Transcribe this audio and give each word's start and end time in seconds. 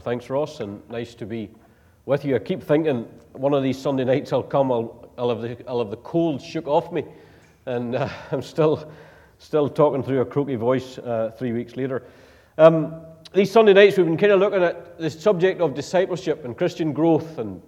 Thanks, 0.00 0.30
Ross, 0.30 0.60
and 0.60 0.80
nice 0.88 1.14
to 1.16 1.26
be 1.26 1.50
with 2.06 2.24
you. 2.24 2.34
I 2.34 2.38
keep 2.38 2.62
thinking 2.62 3.02
one 3.32 3.52
of 3.52 3.62
these 3.62 3.78
Sunday 3.78 4.04
nights 4.04 4.32
I'll 4.32 4.42
come, 4.42 4.72
I'll, 4.72 5.10
I'll, 5.18 5.28
have, 5.28 5.42
the, 5.42 5.58
I'll 5.68 5.80
have 5.80 5.90
the 5.90 5.98
cold 5.98 6.40
shook 6.40 6.66
off 6.66 6.90
me, 6.90 7.04
and 7.66 7.94
uh, 7.94 8.08
I'm 8.30 8.40
still, 8.40 8.90
still 9.38 9.68
talking 9.68 10.02
through 10.02 10.22
a 10.22 10.24
croaky 10.24 10.54
voice 10.56 10.96
uh, 10.96 11.32
three 11.36 11.52
weeks 11.52 11.76
later. 11.76 12.04
Um, 12.56 13.02
these 13.34 13.50
Sunday 13.50 13.74
nights 13.74 13.98
we've 13.98 14.06
been 14.06 14.16
kind 14.16 14.32
of 14.32 14.40
looking 14.40 14.62
at 14.62 14.98
the 14.98 15.10
subject 15.10 15.60
of 15.60 15.74
discipleship 15.74 16.46
and 16.46 16.56
Christian 16.56 16.94
growth, 16.94 17.36
and 17.36 17.60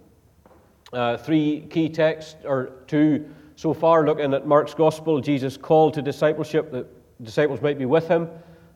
uh, 0.91 1.17
three 1.17 1.67
key 1.69 1.87
texts, 1.87 2.35
or 2.45 2.71
two 2.87 3.29
so 3.55 3.75
far, 3.75 4.07
looking 4.07 4.33
at 4.33 4.47
Mark's 4.47 4.73
Gospel, 4.73 5.21
Jesus' 5.21 5.55
call 5.55 5.91
to 5.91 6.01
discipleship, 6.01 6.71
that 6.71 6.87
disciples 7.23 7.61
might 7.61 7.77
be 7.77 7.85
with 7.85 8.07
him, 8.07 8.27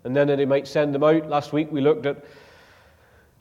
and 0.03 0.15
then 0.15 0.27
that 0.27 0.37
he 0.37 0.45
might 0.45 0.67
send 0.67 0.93
them 0.93 1.03
out. 1.03 1.27
Last 1.27 1.53
week 1.53 1.71
we 1.71 1.81
looked 1.81 2.05
at 2.05 2.23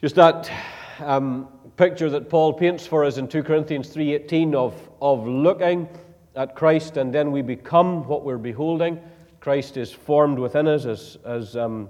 just 0.03 0.17
that 0.17 0.51
um, 0.99 1.49
picture 1.79 2.11
that 2.11 2.29
Paul 2.29 2.53
paints 2.53 2.87
for 2.87 3.03
us 3.03 3.17
in 3.17 3.29
2 3.29 3.43
Corinthians 3.43 3.89
3:18 3.89 4.55
of, 4.55 4.91
of 5.01 5.27
looking 5.27 5.89
at 6.35 6.55
Christ 6.55 6.99
and 6.99 7.15
then 7.15 7.33
we 7.33 7.41
become 7.41 8.07
what 8.07 8.23
we're 8.23 8.37
beholding. 8.37 9.01
Christ 9.41 9.79
is 9.79 9.91
formed 9.91 10.39
within 10.39 10.69
us, 10.69 10.85
as, 10.85 11.17
as 11.25 11.57
um, 11.57 11.89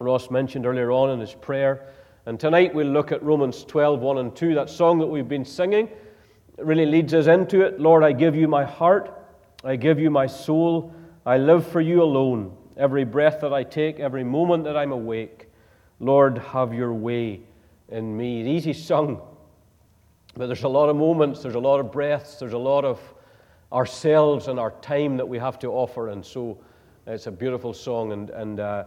Ross 0.00 0.30
mentioned 0.30 0.66
earlier 0.66 0.90
on 0.92 1.10
in 1.10 1.20
his 1.20 1.32
prayer. 1.32 1.86
And 2.26 2.38
tonight 2.38 2.74
we'll 2.74 2.88
look 2.88 3.10
at 3.10 3.22
Romans 3.22 3.64
12, 3.64 4.00
1 4.00 4.18
and 4.18 4.36
2. 4.36 4.54
That 4.54 4.68
song 4.68 4.98
that 4.98 5.06
we've 5.06 5.28
been 5.28 5.46
singing 5.46 5.88
really 6.58 6.84
leads 6.84 7.14
us 7.14 7.26
into 7.26 7.62
it. 7.62 7.80
Lord, 7.80 8.04
I 8.04 8.12
give 8.12 8.36
you 8.36 8.48
my 8.48 8.64
heart, 8.64 9.10
I 9.62 9.76
give 9.76 9.98
you 9.98 10.10
my 10.10 10.26
soul, 10.26 10.94
I 11.24 11.38
live 11.38 11.66
for 11.66 11.80
you 11.80 12.02
alone. 12.02 12.54
Every 12.76 13.04
breath 13.04 13.40
that 13.40 13.54
I 13.54 13.64
take, 13.64 13.98
every 13.98 14.24
moment 14.24 14.64
that 14.64 14.76
I'm 14.76 14.92
awake. 14.92 15.43
Lord, 16.00 16.38
have 16.38 16.74
your 16.74 16.92
way 16.92 17.40
in 17.88 18.16
me. 18.16 18.40
It's 18.40 18.48
easy 18.48 18.72
sung, 18.72 19.20
but 20.36 20.46
there's 20.46 20.64
a 20.64 20.68
lot 20.68 20.88
of 20.88 20.96
moments, 20.96 21.42
there's 21.42 21.54
a 21.54 21.60
lot 21.60 21.80
of 21.80 21.92
breaths, 21.92 22.36
there's 22.36 22.52
a 22.52 22.58
lot 22.58 22.84
of 22.84 23.00
ourselves 23.72 24.48
and 24.48 24.58
our 24.58 24.70
time 24.82 25.16
that 25.16 25.26
we 25.26 25.38
have 25.38 25.58
to 25.60 25.68
offer. 25.68 26.08
And 26.08 26.24
so 26.24 26.58
it's 27.06 27.26
a 27.26 27.30
beautiful 27.32 27.72
song 27.72 28.12
and, 28.12 28.30
and 28.30 28.60
uh, 28.60 28.84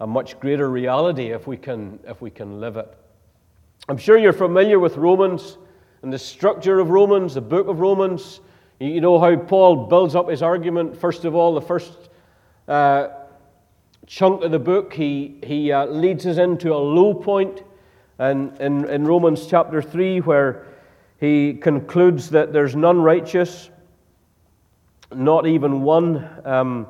a 0.00 0.06
much 0.06 0.38
greater 0.40 0.70
reality 0.70 1.30
if 1.30 1.46
we, 1.46 1.56
can, 1.56 1.98
if 2.06 2.20
we 2.20 2.30
can 2.30 2.60
live 2.60 2.76
it. 2.76 2.92
I'm 3.88 3.98
sure 3.98 4.18
you're 4.18 4.32
familiar 4.32 4.78
with 4.78 4.96
Romans 4.96 5.58
and 6.02 6.12
the 6.12 6.18
structure 6.18 6.78
of 6.78 6.90
Romans, 6.90 7.34
the 7.34 7.40
book 7.40 7.68
of 7.68 7.80
Romans. 7.80 8.40
You 8.80 9.00
know 9.00 9.18
how 9.18 9.34
Paul 9.36 9.86
builds 9.86 10.14
up 10.14 10.28
his 10.28 10.42
argument. 10.42 10.96
First 10.96 11.24
of 11.24 11.34
all, 11.34 11.54
the 11.54 11.60
first 11.60 11.92
uh, 12.68 13.08
chunk 14.08 14.42
of 14.42 14.50
the 14.50 14.58
book, 14.58 14.94
he, 14.94 15.36
he 15.44 15.70
uh, 15.70 15.84
leads 15.84 16.26
us 16.26 16.38
into 16.38 16.72
a 16.72 16.76
low 16.76 17.12
point 17.12 17.62
and 18.18 18.58
in, 18.58 18.88
in 18.88 19.04
Romans 19.04 19.46
chapter 19.46 19.80
3, 19.80 20.22
where 20.22 20.66
he 21.20 21.54
concludes 21.54 22.30
that 22.30 22.52
there's 22.52 22.74
none 22.74 23.00
righteous, 23.02 23.70
not 25.14 25.46
even 25.46 25.82
one, 25.82 26.28
um, 26.44 26.86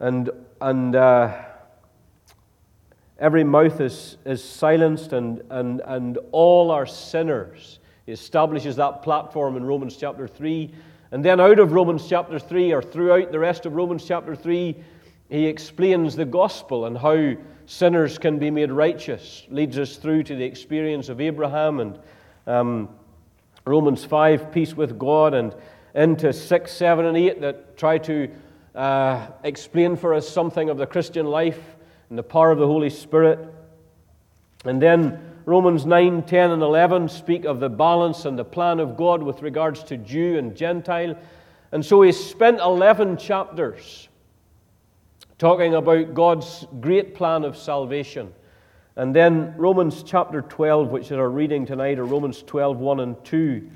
and, 0.00 0.30
and 0.60 0.96
uh, 0.96 1.32
every 3.18 3.44
mouth 3.44 3.80
is, 3.80 4.18
is 4.26 4.42
silenced, 4.42 5.12
and, 5.12 5.42
and, 5.48 5.80
and 5.86 6.18
all 6.32 6.72
are 6.72 6.86
sinners. 6.86 7.78
He 8.04 8.12
establishes 8.12 8.76
that 8.76 9.02
platform 9.02 9.56
in 9.56 9.64
Romans 9.64 9.96
chapter 9.96 10.26
3. 10.26 10.74
And 11.12 11.24
then 11.24 11.40
out 11.40 11.60
of 11.60 11.72
Romans 11.72 12.06
chapter 12.08 12.38
3, 12.38 12.72
or 12.72 12.82
throughout 12.82 13.30
the 13.30 13.38
rest 13.38 13.64
of 13.64 13.74
Romans 13.74 14.04
chapter 14.04 14.34
3, 14.34 14.76
he 15.32 15.46
explains 15.46 16.14
the 16.14 16.26
gospel 16.26 16.84
and 16.84 16.98
how 16.98 17.32
sinners 17.64 18.18
can 18.18 18.38
be 18.38 18.50
made 18.50 18.70
righteous, 18.70 19.46
leads 19.48 19.78
us 19.78 19.96
through 19.96 20.24
to 20.24 20.36
the 20.36 20.44
experience 20.44 21.08
of 21.08 21.22
Abraham 21.22 21.80
and 21.80 21.98
um, 22.46 22.90
Romans 23.64 24.04
5, 24.04 24.52
peace 24.52 24.76
with 24.76 24.98
God, 24.98 25.32
and 25.32 25.54
into 25.94 26.34
6, 26.34 26.70
7, 26.70 27.06
and 27.06 27.16
8 27.16 27.40
that 27.40 27.78
try 27.78 27.96
to 27.96 28.28
uh, 28.74 29.26
explain 29.42 29.96
for 29.96 30.12
us 30.12 30.28
something 30.28 30.68
of 30.68 30.76
the 30.76 30.86
Christian 30.86 31.24
life 31.24 31.76
and 32.10 32.18
the 32.18 32.22
power 32.22 32.50
of 32.50 32.58
the 32.58 32.66
Holy 32.66 32.90
Spirit. 32.90 33.38
And 34.66 34.82
then 34.82 35.18
Romans 35.46 35.86
9, 35.86 36.24
10, 36.24 36.50
and 36.50 36.62
11 36.62 37.08
speak 37.08 37.46
of 37.46 37.58
the 37.58 37.70
balance 37.70 38.26
and 38.26 38.38
the 38.38 38.44
plan 38.44 38.80
of 38.80 38.98
God 38.98 39.22
with 39.22 39.40
regards 39.40 39.82
to 39.84 39.96
Jew 39.96 40.36
and 40.36 40.54
Gentile. 40.54 41.16
And 41.72 41.82
so 41.82 42.02
he 42.02 42.12
spent 42.12 42.60
11 42.60 43.16
chapters 43.16 44.10
talking 45.42 45.74
about 45.74 46.14
God's 46.14 46.68
great 46.80 47.16
plan 47.16 47.42
of 47.42 47.56
salvation. 47.56 48.32
And 48.94 49.12
then 49.12 49.52
Romans 49.56 50.04
chapter 50.04 50.40
12, 50.40 50.90
which 50.92 51.06
is 51.06 51.18
our 51.18 51.30
reading 51.30 51.66
tonight, 51.66 51.98
or 51.98 52.04
Romans 52.04 52.44
12, 52.44 52.78
1 52.78 53.00
and 53.00 53.24
2, 53.24 53.70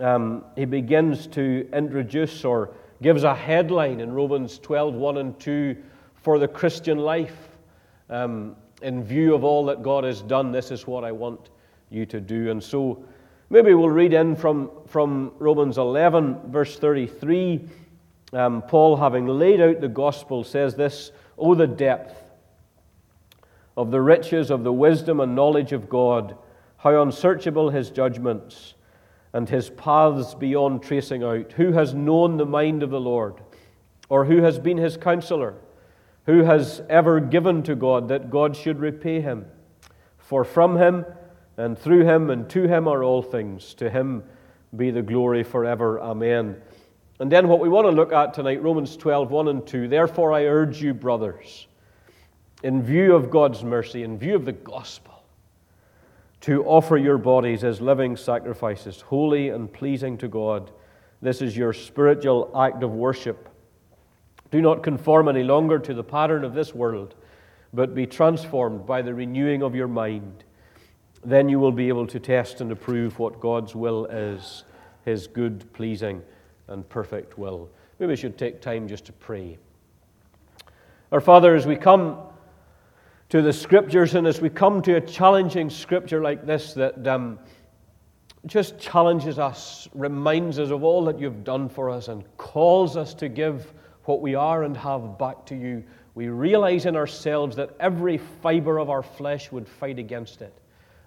um, 0.00 0.46
he 0.56 0.64
begins 0.64 1.26
to 1.26 1.68
introduce 1.74 2.42
or 2.42 2.70
gives 3.02 3.22
a 3.24 3.34
headline 3.34 4.00
in 4.00 4.14
Romans 4.14 4.58
12, 4.60 4.94
1 4.94 5.18
and 5.18 5.38
2 5.38 5.76
for 6.22 6.38
the 6.38 6.48
Christian 6.48 6.96
life. 6.96 7.36
Um, 8.08 8.56
in 8.80 9.04
view 9.04 9.34
of 9.34 9.44
all 9.44 9.66
that 9.66 9.82
God 9.82 10.04
has 10.04 10.22
done, 10.22 10.52
this 10.52 10.70
is 10.70 10.86
what 10.86 11.04
I 11.04 11.12
want 11.12 11.50
you 11.90 12.06
to 12.06 12.18
do. 12.18 12.50
And 12.50 12.64
so 12.64 13.04
maybe 13.50 13.74
we'll 13.74 13.90
read 13.90 14.14
in 14.14 14.34
from, 14.34 14.70
from 14.86 15.32
Romans 15.38 15.76
11, 15.76 16.50
verse 16.50 16.78
33 16.78 17.68
um, 18.32 18.62
Paul, 18.62 18.96
having 18.96 19.26
laid 19.26 19.60
out 19.60 19.80
the 19.80 19.88
gospel, 19.88 20.44
says 20.44 20.74
this 20.74 21.12
Oh, 21.38 21.54
the 21.54 21.66
depth 21.66 22.14
of 23.76 23.90
the 23.90 24.00
riches 24.00 24.50
of 24.50 24.64
the 24.64 24.72
wisdom 24.72 25.20
and 25.20 25.34
knowledge 25.34 25.72
of 25.72 25.88
God, 25.88 26.36
how 26.78 27.00
unsearchable 27.00 27.70
his 27.70 27.90
judgments 27.90 28.74
and 29.32 29.48
his 29.48 29.70
paths 29.70 30.34
beyond 30.34 30.82
tracing 30.82 31.22
out. 31.22 31.52
Who 31.52 31.72
has 31.72 31.94
known 31.94 32.36
the 32.36 32.46
mind 32.46 32.82
of 32.82 32.90
the 32.90 33.00
Lord? 33.00 33.40
Or 34.08 34.24
who 34.24 34.42
has 34.42 34.58
been 34.58 34.78
his 34.78 34.96
counselor? 34.96 35.54
Who 36.26 36.42
has 36.44 36.82
ever 36.88 37.20
given 37.20 37.62
to 37.64 37.74
God 37.74 38.08
that 38.08 38.30
God 38.30 38.56
should 38.56 38.80
repay 38.80 39.20
him? 39.20 39.46
For 40.18 40.44
from 40.44 40.76
him 40.76 41.04
and 41.56 41.78
through 41.78 42.04
him 42.04 42.30
and 42.30 42.48
to 42.50 42.66
him 42.66 42.88
are 42.88 43.02
all 43.02 43.22
things. 43.22 43.74
To 43.74 43.88
him 43.88 44.24
be 44.76 44.90
the 44.90 45.02
glory 45.02 45.42
forever. 45.42 46.00
Amen. 46.00 46.60
And 47.20 47.32
then 47.32 47.48
what 47.48 47.60
we 47.60 47.68
want 47.68 47.86
to 47.86 47.90
look 47.90 48.12
at 48.12 48.32
tonight, 48.32 48.62
Romans 48.62 48.96
12, 48.96 49.30
1 49.30 49.48
and 49.48 49.66
2. 49.66 49.88
Therefore, 49.88 50.32
I 50.32 50.44
urge 50.44 50.80
you, 50.80 50.94
brothers, 50.94 51.66
in 52.62 52.82
view 52.82 53.14
of 53.14 53.30
God's 53.30 53.64
mercy, 53.64 54.04
in 54.04 54.18
view 54.18 54.36
of 54.36 54.44
the 54.44 54.52
gospel, 54.52 55.24
to 56.42 56.64
offer 56.64 56.96
your 56.96 57.18
bodies 57.18 57.64
as 57.64 57.80
living 57.80 58.16
sacrifices, 58.16 59.00
holy 59.00 59.48
and 59.48 59.72
pleasing 59.72 60.16
to 60.18 60.28
God. 60.28 60.70
This 61.20 61.42
is 61.42 61.56
your 61.56 61.72
spiritual 61.72 62.52
act 62.56 62.84
of 62.84 62.92
worship. 62.92 63.48
Do 64.52 64.62
not 64.62 64.84
conform 64.84 65.28
any 65.28 65.42
longer 65.42 65.80
to 65.80 65.94
the 65.94 66.04
pattern 66.04 66.44
of 66.44 66.54
this 66.54 66.72
world, 66.72 67.16
but 67.74 67.96
be 67.96 68.06
transformed 68.06 68.86
by 68.86 69.02
the 69.02 69.12
renewing 69.12 69.62
of 69.62 69.74
your 69.74 69.88
mind. 69.88 70.44
Then 71.24 71.48
you 71.48 71.58
will 71.58 71.72
be 71.72 71.88
able 71.88 72.06
to 72.06 72.20
test 72.20 72.60
and 72.60 72.70
approve 72.70 73.18
what 73.18 73.40
God's 73.40 73.74
will 73.74 74.06
is, 74.06 74.62
his 75.04 75.26
good, 75.26 75.70
pleasing, 75.72 76.22
and 76.68 76.88
perfect 76.88 77.38
will. 77.38 77.68
Maybe 77.98 78.10
we 78.10 78.16
should 78.16 78.38
take 78.38 78.60
time 78.60 78.88
just 78.88 79.04
to 79.06 79.12
pray. 79.12 79.58
Our 81.10 81.20
Father, 81.20 81.54
as 81.54 81.66
we 81.66 81.76
come 81.76 82.18
to 83.30 83.42
the 83.42 83.52
scriptures 83.52 84.14
and 84.14 84.26
as 84.26 84.40
we 84.40 84.50
come 84.50 84.82
to 84.82 84.94
a 84.94 85.00
challenging 85.00 85.70
scripture 85.70 86.22
like 86.22 86.46
this 86.46 86.74
that 86.74 87.06
um, 87.06 87.38
just 88.46 88.78
challenges 88.78 89.38
us, 89.38 89.88
reminds 89.94 90.58
us 90.58 90.70
of 90.70 90.84
all 90.84 91.04
that 91.06 91.18
you've 91.18 91.44
done 91.44 91.68
for 91.68 91.90
us, 91.90 92.08
and 92.08 92.24
calls 92.36 92.96
us 92.96 93.14
to 93.14 93.28
give 93.28 93.72
what 94.04 94.20
we 94.20 94.34
are 94.34 94.62
and 94.64 94.76
have 94.76 95.18
back 95.18 95.44
to 95.46 95.54
you, 95.54 95.84
we 96.14 96.28
realize 96.28 96.86
in 96.86 96.96
ourselves 96.96 97.56
that 97.56 97.76
every 97.78 98.18
fiber 98.18 98.78
of 98.78 98.90
our 98.90 99.02
flesh 99.02 99.52
would 99.52 99.68
fight 99.68 99.98
against 99.98 100.42
it. 100.42 100.52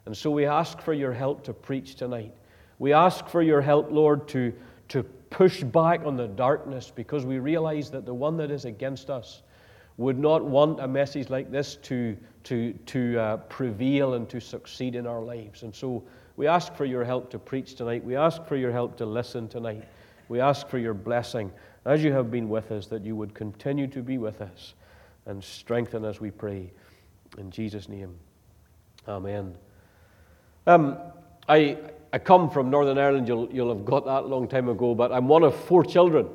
And 0.06 0.16
so 0.16 0.32
we 0.32 0.46
ask 0.46 0.80
for 0.80 0.94
your 0.94 1.12
help 1.12 1.44
to 1.46 1.54
preach 1.54 1.96
tonight. 1.96 2.34
We 2.80 2.94
ask 2.94 3.28
for 3.28 3.42
your 3.42 3.62
help, 3.62 3.92
Lord, 3.92 4.28
to, 4.30 4.54
to 4.92 5.04
push 5.30 5.64
back 5.64 6.06
on 6.06 6.18
the 6.18 6.28
darkness 6.28 6.92
because 6.94 7.26
we 7.26 7.40
realize 7.40 7.90
that 7.90 8.06
the 8.06 8.14
one 8.14 8.36
that 8.36 8.52
is 8.52 8.66
against 8.66 9.10
us 9.10 9.42
would 9.96 10.20
not 10.20 10.44
want 10.44 10.82
a 10.82 10.88
message 10.88 11.30
like 11.30 11.50
this 11.50 11.78
to, 11.78 12.18
to, 12.44 12.74
to 12.88 13.18
uh, 13.18 13.38
prevail 13.38 14.16
and 14.16 14.28
to 14.28 14.42
succeed 14.42 14.96
in 14.96 15.08
our 15.08 15.22
lives. 15.22 15.64
And 15.64 15.74
so 15.74 16.04
we 16.36 16.46
ask 16.46 16.76
for 16.76 16.84
your 16.84 17.06
help 17.06 17.30
to 17.30 17.40
preach 17.40 17.76
tonight. 17.76 18.04
We 18.04 18.18
ask 18.18 18.46
for 18.46 18.58
your 18.58 18.74
help 18.74 18.98
to 18.98 19.06
listen 19.06 19.48
tonight. 19.48 19.88
We 20.28 20.42
ask 20.42 20.68
for 20.68 20.78
your 20.78 20.94
blessing 20.94 21.54
as 21.86 22.04
you 22.04 22.12
have 22.12 22.30
been 22.30 22.50
with 22.50 22.70
us, 22.74 22.88
that 22.88 23.06
you 23.06 23.16
would 23.16 23.34
continue 23.34 23.88
to 23.88 24.02
be 24.02 24.18
with 24.18 24.42
us 24.42 24.74
and 25.26 25.42
strengthen 25.42 26.04
us, 26.04 26.20
we 26.20 26.32
pray. 26.32 26.70
In 27.38 27.50
Jesus' 27.50 27.88
name, 27.88 28.14
amen. 29.08 29.56
Um, 30.68 30.98
I, 31.48 31.78
I 32.14 32.20
come 32.20 32.50
from 32.50 32.70
Northern 32.70 32.98
Ireland, 32.98 33.28
you'll, 33.28 33.50
you'll 33.52 33.74
have 33.74 33.86
got 33.86 34.06
that 34.06 34.24
a 34.24 34.28
long 34.28 34.48
time 34.48 34.68
ago, 34.68 34.94
but 34.94 35.14
I'm 35.14 35.28
one 35.30 35.44
of 35.44 35.56
four 35.56 35.84
children. 35.84 36.28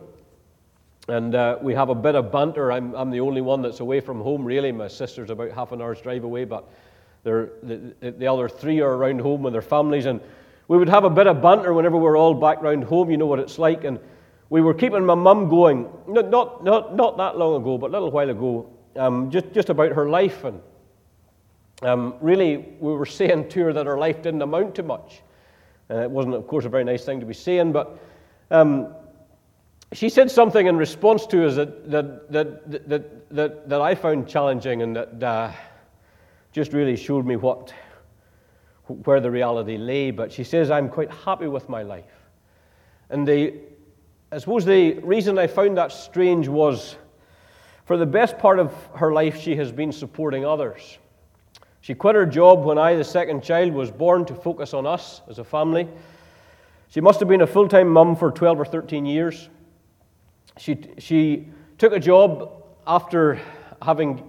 And 1.08 1.34
uh, 1.34 1.58
we 1.60 1.74
have 1.74 1.90
a 1.90 1.94
bit 1.94 2.14
of 2.14 2.32
banter. 2.32 2.72
I'm, 2.72 2.94
I'm 2.94 3.10
the 3.10 3.20
only 3.20 3.42
one 3.42 3.62
that's 3.62 3.80
away 3.80 4.00
from 4.00 4.20
home, 4.20 4.44
really. 4.44 4.72
My 4.72 4.88
sister's 4.88 5.30
about 5.30 5.52
half 5.52 5.72
an 5.72 5.82
hour's 5.82 6.00
drive 6.00 6.24
away, 6.24 6.44
but 6.44 6.68
the, 7.22 7.94
the 8.00 8.26
other 8.26 8.48
three 8.48 8.80
are 8.80 8.94
around 8.94 9.20
home 9.20 9.42
with 9.42 9.52
their 9.52 9.62
families. 9.62 10.06
And 10.06 10.20
we 10.66 10.78
would 10.78 10.88
have 10.88 11.04
a 11.04 11.10
bit 11.10 11.26
of 11.26 11.42
banter 11.42 11.74
whenever 11.74 11.96
we're 11.96 12.16
all 12.16 12.34
back 12.34 12.62
round 12.62 12.84
home. 12.84 13.10
You 13.10 13.18
know 13.18 13.26
what 13.26 13.38
it's 13.38 13.58
like. 13.58 13.84
And 13.84 14.00
we 14.48 14.62
were 14.62 14.74
keeping 14.74 15.04
my 15.04 15.14
mum 15.14 15.48
going, 15.48 15.88
not, 16.08 16.30
not, 16.30 16.64
not, 16.64 16.96
not 16.96 17.16
that 17.18 17.36
long 17.36 17.60
ago, 17.60 17.78
but 17.78 17.90
a 17.90 17.92
little 17.92 18.10
while 18.10 18.30
ago, 18.30 18.70
um, 18.96 19.30
just, 19.30 19.52
just 19.52 19.68
about 19.68 19.92
her 19.92 20.08
life. 20.08 20.42
And 20.42 20.60
um, 21.82 22.14
really, 22.20 22.56
we 22.80 22.94
were 22.94 23.06
saying 23.06 23.50
to 23.50 23.64
her 23.64 23.72
that 23.74 23.86
her 23.86 23.98
life 23.98 24.22
didn't 24.22 24.42
amount 24.42 24.74
to 24.76 24.82
much. 24.82 25.20
Uh, 25.90 26.02
it 26.02 26.10
wasn't, 26.10 26.34
of 26.34 26.46
course, 26.46 26.64
a 26.64 26.68
very 26.68 26.84
nice 26.84 27.04
thing 27.04 27.20
to 27.20 27.26
be 27.26 27.34
saying, 27.34 27.72
but 27.72 27.98
um, 28.50 28.94
she 29.92 30.08
said 30.08 30.30
something 30.30 30.66
in 30.66 30.76
response 30.76 31.26
to 31.26 31.46
us 31.46 31.54
that, 31.56 31.90
that, 31.90 32.32
that, 32.32 32.88
that, 32.88 33.30
that, 33.30 33.68
that 33.68 33.80
I 33.80 33.94
found 33.94 34.28
challenging 34.28 34.82
and 34.82 34.96
that 34.96 35.22
uh, 35.22 35.52
just 36.52 36.72
really 36.72 36.96
showed 36.96 37.24
me 37.24 37.36
what, 37.36 37.72
where 38.86 39.20
the 39.20 39.30
reality 39.30 39.76
lay. 39.76 40.10
But 40.10 40.32
she 40.32 40.42
says, 40.42 40.70
I'm 40.70 40.88
quite 40.88 41.10
happy 41.10 41.46
with 41.46 41.68
my 41.68 41.82
life. 41.82 42.04
And 43.10 43.26
the, 43.26 43.54
I 44.32 44.38
suppose 44.38 44.64
the 44.64 44.94
reason 45.00 45.38
I 45.38 45.46
found 45.46 45.78
that 45.78 45.92
strange 45.92 46.48
was 46.48 46.96
for 47.84 47.96
the 47.96 48.06
best 48.06 48.38
part 48.38 48.58
of 48.58 48.74
her 48.96 49.12
life, 49.12 49.40
she 49.40 49.54
has 49.56 49.70
been 49.70 49.92
supporting 49.92 50.44
others. 50.44 50.98
She 51.86 51.94
quit 51.94 52.16
her 52.16 52.26
job 52.26 52.64
when 52.64 52.78
I, 52.78 52.96
the 52.96 53.04
second 53.04 53.44
child, 53.44 53.72
was 53.72 53.92
born 53.92 54.24
to 54.24 54.34
focus 54.34 54.74
on 54.74 54.86
us 54.86 55.22
as 55.30 55.38
a 55.38 55.44
family. 55.44 55.86
She 56.88 57.00
must 57.00 57.20
have 57.20 57.28
been 57.28 57.42
a 57.42 57.46
full 57.46 57.68
time 57.68 57.90
mum 57.90 58.16
for 58.16 58.32
12 58.32 58.58
or 58.58 58.64
13 58.64 59.06
years. 59.06 59.48
She, 60.58 60.80
she 60.98 61.46
took 61.78 61.92
a 61.92 62.00
job 62.00 62.64
after 62.88 63.40
having 63.80 64.28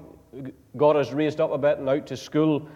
got 0.76 0.98
us 0.98 1.12
raised 1.12 1.42
up 1.42 1.52
a 1.52 1.58
bit 1.58 1.80
and 1.80 1.90
out 1.90 2.06
to 2.06 2.16
school, 2.16 2.70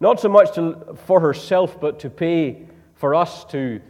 not 0.00 0.18
so 0.18 0.28
much 0.28 0.52
to, 0.56 0.96
for 1.06 1.20
herself, 1.20 1.80
but 1.80 2.00
to 2.00 2.10
pay 2.10 2.66
for 2.94 3.14
us 3.14 3.44
to 3.44 3.80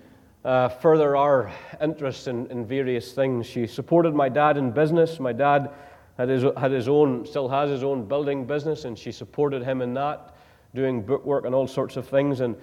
uh, 0.45 0.69
further 0.69 1.17
our 1.17 1.51
interests 1.81 2.27
in, 2.27 2.49
in 2.49 2.67
various 2.67 3.13
things. 3.13 3.47
She 3.47 3.67
supported 3.67 4.15
my 4.15 4.29
dad 4.29 4.59
in 4.59 4.73
business. 4.73 5.19
My 5.19 5.33
dad 5.33 5.71
had 6.19 6.29
his, 6.29 6.45
had 6.59 6.71
his 6.71 6.87
own, 6.87 7.25
still 7.25 7.49
has 7.49 7.71
his 7.71 7.83
own 7.83 8.05
building 8.07 8.45
business, 8.45 8.85
and 8.85 8.99
she 8.99 9.11
supported 9.11 9.63
him 9.63 9.81
in 9.81 9.95
that, 9.95 10.34
doing 10.75 11.03
bookwork 11.03 11.45
and 11.45 11.55
all 11.55 11.67
sorts 11.67 11.97
of 11.97 12.07
things. 12.09 12.41
And 12.41 12.57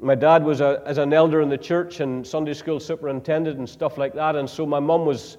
my 0.00 0.14
dad 0.14 0.44
was 0.44 0.60
a, 0.60 0.82
as 0.86 0.98
an 0.98 1.12
elder 1.12 1.40
in 1.40 1.48
the 1.48 1.58
church 1.58 2.00
and 2.00 2.26
Sunday 2.26 2.54
school 2.54 2.80
superintendent 2.80 3.58
and 3.58 3.68
stuff 3.68 3.96
like 3.96 4.14
that, 4.14 4.36
and 4.36 4.48
so 4.48 4.66
my 4.66 4.80
mum 4.80 5.06
was 5.06 5.36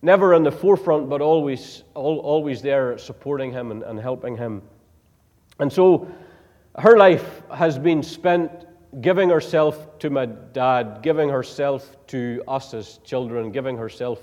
never 0.00 0.34
in 0.34 0.42
the 0.42 0.52
forefront, 0.52 1.08
but 1.08 1.20
always, 1.20 1.82
always 1.94 2.62
there 2.62 2.96
supporting 2.98 3.52
him 3.52 3.70
and, 3.70 3.82
and 3.82 3.98
helping 3.98 4.36
him. 4.36 4.62
And 5.58 5.72
so 5.72 6.08
her 6.78 6.96
life 6.96 7.42
has 7.52 7.78
been 7.78 8.02
spent 8.02 8.50
giving 9.00 9.28
herself 9.28 9.98
to 9.98 10.08
my 10.08 10.26
dad, 10.26 11.00
giving 11.02 11.28
herself 11.28 11.96
to 12.06 12.42
us 12.48 12.72
as 12.74 12.98
children, 13.04 13.50
giving 13.50 13.76
herself, 13.76 14.22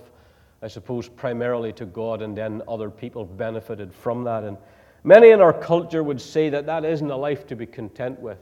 I 0.62 0.68
suppose, 0.68 1.08
primarily 1.08 1.74
to 1.74 1.86
God, 1.86 2.22
and 2.22 2.36
then 2.36 2.62
other 2.68 2.90
people 2.90 3.26
benefited 3.26 3.94
from 3.94 4.24
that. 4.24 4.44
And 4.44 4.58
many 5.06 5.30
in 5.30 5.40
our 5.40 5.54
culture 5.54 6.04
would 6.04 6.20
say 6.20 6.50
that 6.50 6.66
that 6.66 6.84
isn't 6.84 7.10
a 7.10 7.16
life 7.16 7.46
to 7.48 7.56
be 7.56 7.66
content 7.66 8.20
with. 8.20 8.40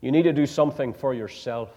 You 0.00 0.12
need 0.12 0.22
to 0.22 0.32
do 0.32 0.46
something 0.46 0.92
for 0.92 1.14
yourself. 1.14 1.70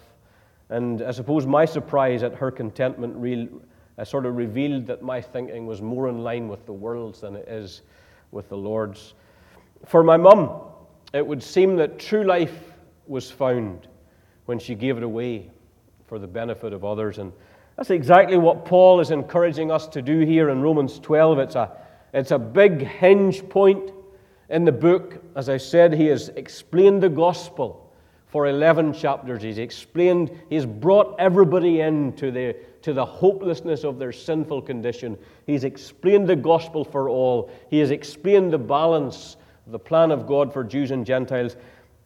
And 0.70 1.02
I 1.02 1.12
suppose 1.12 1.46
my 1.46 1.66
surprise 1.66 2.24
at 2.24 2.36
her 2.36 2.52
contentment 2.52 3.16
really 3.16 3.50
I 3.98 4.04
uh, 4.04 4.06
sort 4.06 4.28
of 4.28 4.36
revealed 4.36 4.86
that 4.88 5.02
my 5.02 5.20
thinking 5.20 5.66
was 5.66 5.82
more 5.82 6.08
in 6.08 6.24
line 6.24 6.48
with 6.48 6.68
the 6.68 6.74
world's 6.74 7.22
than 7.22 7.36
it 7.36 7.48
is 7.48 7.82
with 8.32 8.48
the 8.48 8.58
Lord's. 8.58 9.16
For 9.88 10.04
my 10.04 10.18
mum, 10.18 10.62
it 11.14 11.26
would 11.26 11.42
seem 11.42 11.76
that 11.78 11.98
true 11.98 12.24
life 12.24 12.74
was 13.08 13.32
found 13.32 13.88
when 14.46 14.60
she 14.60 14.76
gave 14.76 14.98
it 14.98 15.04
away 15.04 15.50
for 16.06 16.20
the 16.20 16.28
benefit 16.28 16.74
of 16.74 16.86
others. 16.86 17.18
And 17.18 17.34
that's 17.76 17.90
exactly 17.90 18.38
what 18.38 18.66
Paul 18.66 19.00
is 19.00 19.10
encouraging 19.10 19.72
us 19.72 19.88
to 19.88 20.04
do 20.04 20.20
here 20.20 20.50
in 20.50 20.62
Romans 20.62 21.00
12. 21.00 21.40
It's 21.40 21.56
a, 21.56 21.72
it's 22.14 22.32
a 22.32 22.38
big 22.38 22.84
hinge 22.86 23.50
point 23.50 23.92
in 24.50 24.66
the 24.66 24.72
book. 24.72 25.22
As 25.36 25.50
I 25.50 25.58
said, 25.58 25.94
he 25.94 26.08
has 26.08 26.30
explained 26.30 27.04
the 27.04 27.10
gospel 27.10 27.94
for 28.28 28.48
11 28.48 28.94
chapters. 28.94 29.42
He's 29.42 29.58
explained, 29.58 30.32
he's 30.50 30.66
brought 30.66 31.16
everybody 31.20 31.82
into 31.82 32.32
the 32.32 32.56
to 32.88 32.94
the 32.94 33.06
hopelessness 33.06 33.84
of 33.84 34.00
their 34.00 34.14
sinful 34.14 34.62
condition. 34.62 35.18
He's 35.46 35.66
explained 35.66 36.30
the 36.30 36.38
gospel 36.38 36.86
for 36.86 37.10
all. 37.10 37.52
He 37.70 37.80
has 37.80 37.92
explained 37.92 38.54
the 38.54 38.58
balance, 38.58 39.36
the 39.68 39.78
plan 39.78 40.10
of 40.10 40.26
God 40.26 40.54
for 40.54 40.64
Jews 40.64 40.92
and 40.92 41.06
Gentiles. 41.06 41.58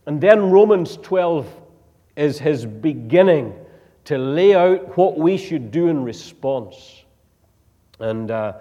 And 0.08 0.20
then 0.20 0.50
Romans 0.50 0.98
12 1.04 1.46
is 2.16 2.40
his 2.40 2.66
beginning 2.66 3.54
to 4.06 4.18
lay 4.18 4.56
out 4.56 4.98
what 4.98 5.20
we 5.20 5.38
should 5.38 5.70
do 5.70 5.88
in 5.88 6.04
response. 6.04 7.04
And 8.00 8.32
uh, 8.32 8.54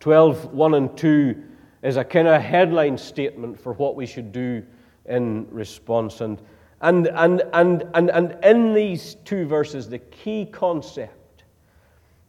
12, 0.00 0.52
1 0.52 0.74
and 0.74 0.94
2 0.94 1.42
is 1.82 1.96
a 1.96 2.04
kind 2.04 2.28
of 2.28 2.40
headline 2.40 2.96
statement 2.96 3.60
for 3.60 3.72
what 3.74 3.96
we 3.96 4.06
should 4.06 4.32
do 4.32 4.62
in 5.06 5.46
response. 5.50 6.20
And, 6.20 6.40
and, 6.80 7.08
and, 7.08 7.42
and, 7.52 7.84
and, 7.94 8.10
and 8.10 8.44
in 8.44 8.72
these 8.72 9.16
two 9.24 9.46
verses, 9.46 9.88
the 9.88 9.98
key 9.98 10.46
concept 10.46 11.44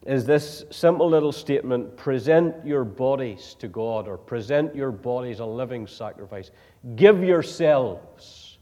is 0.05 0.25
this 0.25 0.65
simple 0.69 1.07
little 1.07 1.31
statement 1.31 1.95
present 1.95 2.53
your 2.65 2.83
bodies 2.83 3.55
to 3.59 3.67
God, 3.67 4.07
or 4.07 4.17
present 4.17 4.75
your 4.75 4.91
bodies 4.91 5.39
a 5.39 5.45
living 5.45 5.87
sacrifice. 5.87 6.51
Give 6.95 7.23
yourselves 7.23 8.57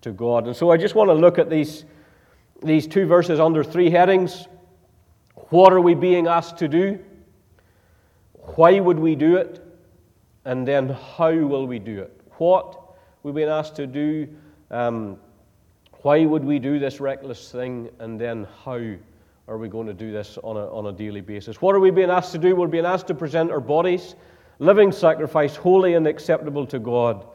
to 0.00 0.12
God. 0.12 0.46
And 0.46 0.56
so 0.56 0.70
I 0.70 0.76
just 0.76 0.94
want 0.94 1.10
to 1.10 1.14
look 1.14 1.38
at 1.38 1.50
these, 1.50 1.84
these 2.62 2.86
two 2.86 3.06
verses 3.06 3.38
under 3.38 3.62
three 3.62 3.90
headings. 3.90 4.46
What 5.50 5.72
are 5.72 5.80
we 5.80 5.94
being 5.94 6.26
asked 6.26 6.56
to 6.58 6.68
do? 6.68 6.98
Why 8.56 8.80
would 8.80 8.98
we 8.98 9.14
do 9.14 9.36
it? 9.36 9.61
And 10.44 10.66
then 10.66 10.88
how 10.88 11.32
will 11.32 11.66
we 11.66 11.78
do 11.78 12.00
it? 12.00 12.20
What 12.38 12.96
we've 13.22 13.34
been 13.34 13.48
asked 13.48 13.76
to 13.76 13.86
do? 13.86 14.28
Um, 14.70 15.18
why 16.02 16.24
would 16.24 16.44
we 16.44 16.58
do 16.58 16.78
this 16.78 16.98
reckless 17.00 17.52
thing? 17.52 17.88
And 18.00 18.20
then 18.20 18.46
how 18.64 18.80
are 19.48 19.58
we 19.58 19.68
going 19.68 19.86
to 19.86 19.94
do 19.94 20.10
this 20.10 20.38
on 20.42 20.56
a, 20.56 20.66
on 20.72 20.86
a 20.86 20.92
daily 20.92 21.20
basis? 21.20 21.62
What 21.62 21.74
are 21.76 21.80
we 21.80 21.90
being 21.90 22.10
asked 22.10 22.32
to 22.32 22.38
do? 22.38 22.56
We're 22.56 22.66
being 22.66 22.86
asked 22.86 23.06
to 23.08 23.14
present 23.14 23.50
our 23.50 23.60
bodies, 23.60 24.16
living 24.58 24.90
sacrifice, 24.90 25.54
holy 25.54 25.94
and 25.94 26.06
acceptable 26.06 26.66
to 26.66 26.78
God. 26.78 27.26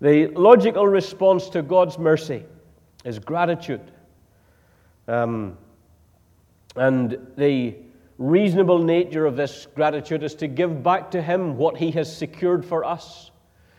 The 0.00 0.28
logical 0.28 0.86
response 0.86 1.48
to 1.50 1.62
God's 1.62 1.98
mercy 1.98 2.44
is 3.04 3.18
gratitude. 3.18 3.92
Um, 5.06 5.56
and 6.76 7.18
the 7.36 7.76
reasonable 8.20 8.78
nature 8.78 9.24
of 9.24 9.34
this 9.34 9.66
gratitude 9.74 10.22
is 10.22 10.34
to 10.36 10.46
give 10.46 10.82
back 10.82 11.10
to 11.12 11.22
Him 11.22 11.56
what 11.56 11.78
He 11.78 11.90
has 11.92 12.14
secured 12.14 12.64
for 12.64 12.84
us. 12.84 13.30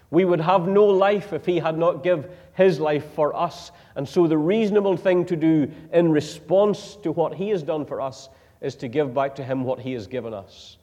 We 0.09 0.25
would 0.25 0.41
have 0.41 0.67
no 0.67 0.85
life 0.85 1.31
if 1.31 1.45
He 1.45 1.59
had 1.59 1.77
not 1.77 2.03
give 2.03 2.29
His 2.55 2.79
life 2.79 3.05
for 3.13 3.33
us. 3.33 3.71
And 3.95 4.09
so, 4.09 4.27
the 4.27 4.37
reasonable 4.37 4.97
thing 4.97 5.25
to 5.27 5.35
do 5.35 5.71
in 5.93 6.11
response 6.11 6.97
to 7.03 7.11
what 7.11 7.35
He 7.35 7.49
has 7.49 7.61
done 7.61 7.85
for 7.85 8.01
us 8.01 8.27
is 8.59 8.75
to 8.77 8.87
give 8.87 9.13
back 9.13 9.35
to 9.35 9.43
Him 9.43 9.63
what 9.63 9.79
He 9.79 9.93
has 9.93 10.07
given 10.07 10.33
us 10.33 10.77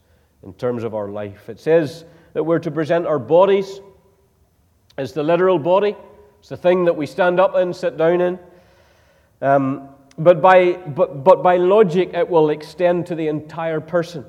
in 0.44 0.54
terms 0.54 0.84
of 0.84 0.94
our 0.94 1.08
life. 1.08 1.48
It 1.48 1.58
says 1.58 2.04
that 2.32 2.44
we're 2.44 2.60
to 2.60 2.70
present 2.70 3.06
our 3.06 3.18
bodies 3.18 3.80
as 4.96 5.12
the 5.12 5.22
literal 5.22 5.58
body, 5.58 5.96
it's 6.40 6.48
the 6.48 6.56
thing 6.56 6.84
that 6.84 6.96
we 6.96 7.06
stand 7.06 7.38
up 7.40 7.56
in, 7.56 7.72
sit 7.72 7.96
down 7.96 8.20
in. 8.20 8.38
Um, 9.40 9.88
but, 10.18 10.40
by, 10.42 10.72
but, 10.72 11.24
but 11.24 11.42
by 11.42 11.56
logic, 11.56 12.10
it 12.14 12.28
will 12.28 12.50
extend 12.50 13.06
to 13.06 13.14
the 13.14 13.28
entire 13.28 13.80
person. 13.80 14.24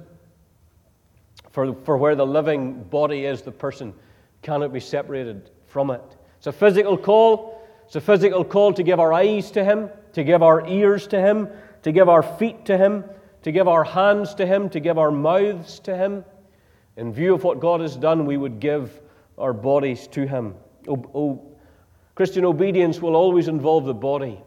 For, 1.52 1.74
for 1.84 1.98
where 1.98 2.16
the 2.16 2.26
living 2.26 2.84
body 2.84 3.26
is, 3.26 3.42
the 3.42 3.52
person 3.52 3.94
cannot 4.42 4.72
be 4.72 4.80
separated 4.80 5.50
from 5.68 5.92
it. 5.92 6.02
It's 6.38 6.48
a 6.48 6.52
physical 6.52 6.98
call, 6.98 7.62
it's 7.86 7.96
a 7.96 8.02
physical 8.02 8.46
call 8.46 8.74
to 8.74 8.84
give 8.84 9.00
our 9.00 9.12
eyes 9.12 9.52
to 9.52 9.64
Him, 9.64 9.90
to 10.14 10.24
give 10.24 10.44
our 10.44 10.66
ears 10.68 11.08
to 11.08 11.20
Him, 11.20 11.50
to 11.84 11.92
give 11.92 12.08
our 12.08 12.24
feet 12.24 12.66
to 12.66 12.78
Him, 12.78 13.04
to 13.42 13.52
give 13.52 13.68
our 13.68 13.84
hands 13.84 14.36
to 14.36 14.46
Him, 14.46 14.70
to 14.70 14.80
give 14.80 14.98
our 14.98 15.12
mouths 15.12 15.80
to 15.82 15.96
Him. 15.96 16.24
In 16.98 17.12
view 17.12 17.34
of 17.34 17.44
what 17.44 17.60
God 17.60 17.82
has 17.82 17.96
done, 17.96 18.26
we 18.26 18.38
would 18.38 18.60
give 18.60 19.02
our 19.38 19.54
bodies 19.54 20.08
to 20.10 20.28
Him. 20.28 20.56
Christian 22.16 22.46
obedience 22.46 23.02
will 23.02 23.16
always 23.16 23.48
involve 23.48 23.86
the 23.86 23.94
body, 23.94 24.42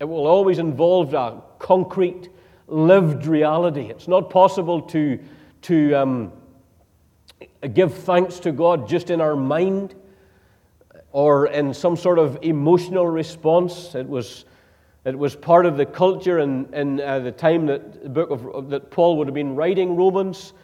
it 0.00 0.04
will 0.04 0.26
always 0.26 0.58
involve 0.58 1.14
a 1.14 1.42
concrete, 1.58 2.30
lived 2.66 3.26
reality. 3.26 3.82
It's 3.82 4.08
not 4.08 4.30
possible 4.30 4.80
to, 4.82 5.18
to 5.62 5.94
um, 5.94 6.32
give 7.74 7.94
thanks 7.94 8.40
to 8.40 8.52
God 8.52 8.88
just 8.88 9.10
in 9.10 9.20
our 9.20 9.36
mind 9.36 9.94
or 11.12 11.48
in 11.48 11.74
some 11.74 11.96
sort 11.96 12.18
of 12.18 12.38
emotional 12.42 13.06
response. 13.06 13.94
It 13.94 14.08
was, 14.08 14.46
it 15.04 15.18
was 15.18 15.36
part 15.36 15.66
of 15.66 15.76
the 15.76 15.84
culture 15.86 16.38
in, 16.38 16.72
in 16.72 17.00
uh, 17.00 17.18
the 17.18 17.32
time 17.32 17.66
that, 17.66 18.02
the 18.02 18.08
book 18.08 18.30
of, 18.30 18.70
that 18.70 18.90
Paul 18.90 19.18
would 19.18 19.26
have 19.26 19.34
been 19.34 19.54
writing 19.54 19.96
Romans, 19.96 20.54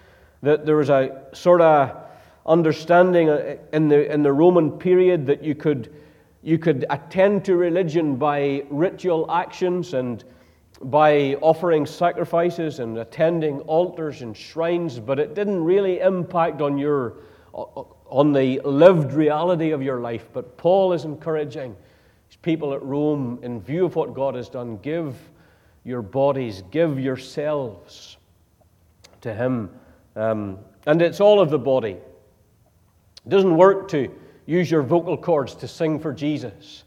that 0.43 0.65
there 0.65 0.77
was 0.77 0.89
a 0.89 1.25
sort 1.33 1.61
of 1.61 1.95
understanding 2.47 3.29
uh, 3.29 3.57
in 3.73 3.89
the, 3.89 4.11
in 4.11 4.23
the 4.23 4.33
Roman 4.33 4.71
period 4.71 5.27
that 5.27 5.43
you 5.43 5.55
could, 5.55 5.93
you 6.47 6.59
could 6.59 6.87
attend 6.91 7.45
to 7.45 7.57
religion 7.57 8.15
by 8.15 8.63
ritual 8.71 9.29
actions 9.29 9.95
and 9.95 10.23
by 10.81 11.35
offering 11.43 11.85
sacrifices 11.85 12.79
and 12.79 12.99
attending 12.99 13.59
altars 13.63 14.23
and 14.23 14.37
shrines, 14.37 15.01
but 15.01 15.19
it 15.19 15.35
didn't 15.35 15.65
really 15.65 15.99
impact 15.99 16.61
on 16.61 16.79
your 16.79 17.15
on 17.53 18.33
the 18.33 18.61
lived 18.65 19.13
reality 19.13 19.73
of 19.73 19.83
your 19.83 19.99
life. 19.99 20.29
But 20.33 20.57
Paul 20.57 20.93
is 20.93 21.05
encouraging 21.05 21.75
people 22.43 22.75
at 22.75 22.83
Rome, 22.85 23.41
in 23.43 23.61
view 23.61 23.85
of 23.85 23.97
what 23.97 24.15
God 24.15 24.37
has 24.37 24.49
done, 24.49 24.77
give 24.77 25.17
your 25.83 26.01
bodies, 26.01 26.63
give 26.71 27.01
yourselves 27.01 28.19
to 29.23 29.35
Him. 29.35 29.71
Um, 30.15 30.61
and 30.87 31.03
it's 31.03 31.21
all 31.21 31.41
of 31.41 31.51
the 31.51 31.59
body. 31.59 31.97
It 33.25 33.29
doesn't 33.29 33.57
work 33.57 33.89
to 33.89 34.09
use 34.47 34.71
your 34.71 34.83
vocal 34.83 35.17
cords 35.17 35.55
to 35.57 35.69
sing 35.69 35.99
for 35.99 36.13
Jesus 36.13 36.85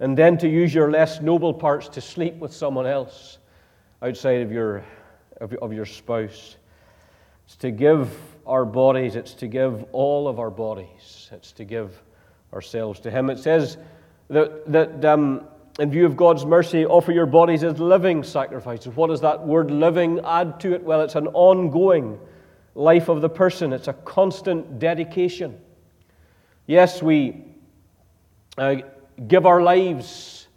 and 0.00 0.16
then 0.16 0.36
to 0.38 0.48
use 0.48 0.74
your 0.74 0.90
less 0.90 1.20
noble 1.20 1.54
parts 1.54 1.88
to 1.88 2.00
sleep 2.00 2.36
with 2.36 2.52
someone 2.52 2.86
else 2.86 3.38
outside 4.02 4.42
of 4.42 4.52
your, 4.52 4.84
of, 5.40 5.52
of 5.54 5.72
your 5.72 5.86
spouse. 5.86 6.56
It's 7.46 7.56
to 7.56 7.70
give 7.70 8.16
our 8.46 8.64
bodies, 8.64 9.16
it's 9.16 9.34
to 9.34 9.46
give 9.46 9.84
all 9.92 10.28
of 10.28 10.38
our 10.38 10.50
bodies, 10.50 11.30
it's 11.32 11.52
to 11.52 11.64
give 11.64 12.02
ourselves 12.52 13.00
to 13.00 13.10
Him. 13.10 13.30
It 13.30 13.38
says 13.38 13.78
that, 14.28 14.70
that 14.70 15.04
um, 15.04 15.46
in 15.78 15.90
view 15.90 16.06
of 16.06 16.16
God's 16.16 16.46
mercy, 16.46 16.86
offer 16.86 17.12
your 17.12 17.26
bodies 17.26 17.64
as 17.64 17.78
living 17.78 18.22
sacrifices. 18.22 18.94
What 18.94 19.08
does 19.08 19.20
that 19.22 19.44
word 19.44 19.70
living 19.70 20.20
add 20.24 20.60
to 20.60 20.74
it? 20.74 20.82
Well, 20.82 21.00
it's 21.00 21.16
an 21.16 21.28
ongoing 21.28 22.18
life 22.74 23.08
of 23.08 23.20
the 23.20 23.28
person, 23.28 23.72
it's 23.72 23.88
a 23.88 23.92
constant 23.92 24.78
dedication. 24.78 25.58
Yes, 26.66 27.02
we 27.02 27.44
uh, 28.56 28.76
give 29.28 29.44
our 29.44 29.60
lives 29.60 30.48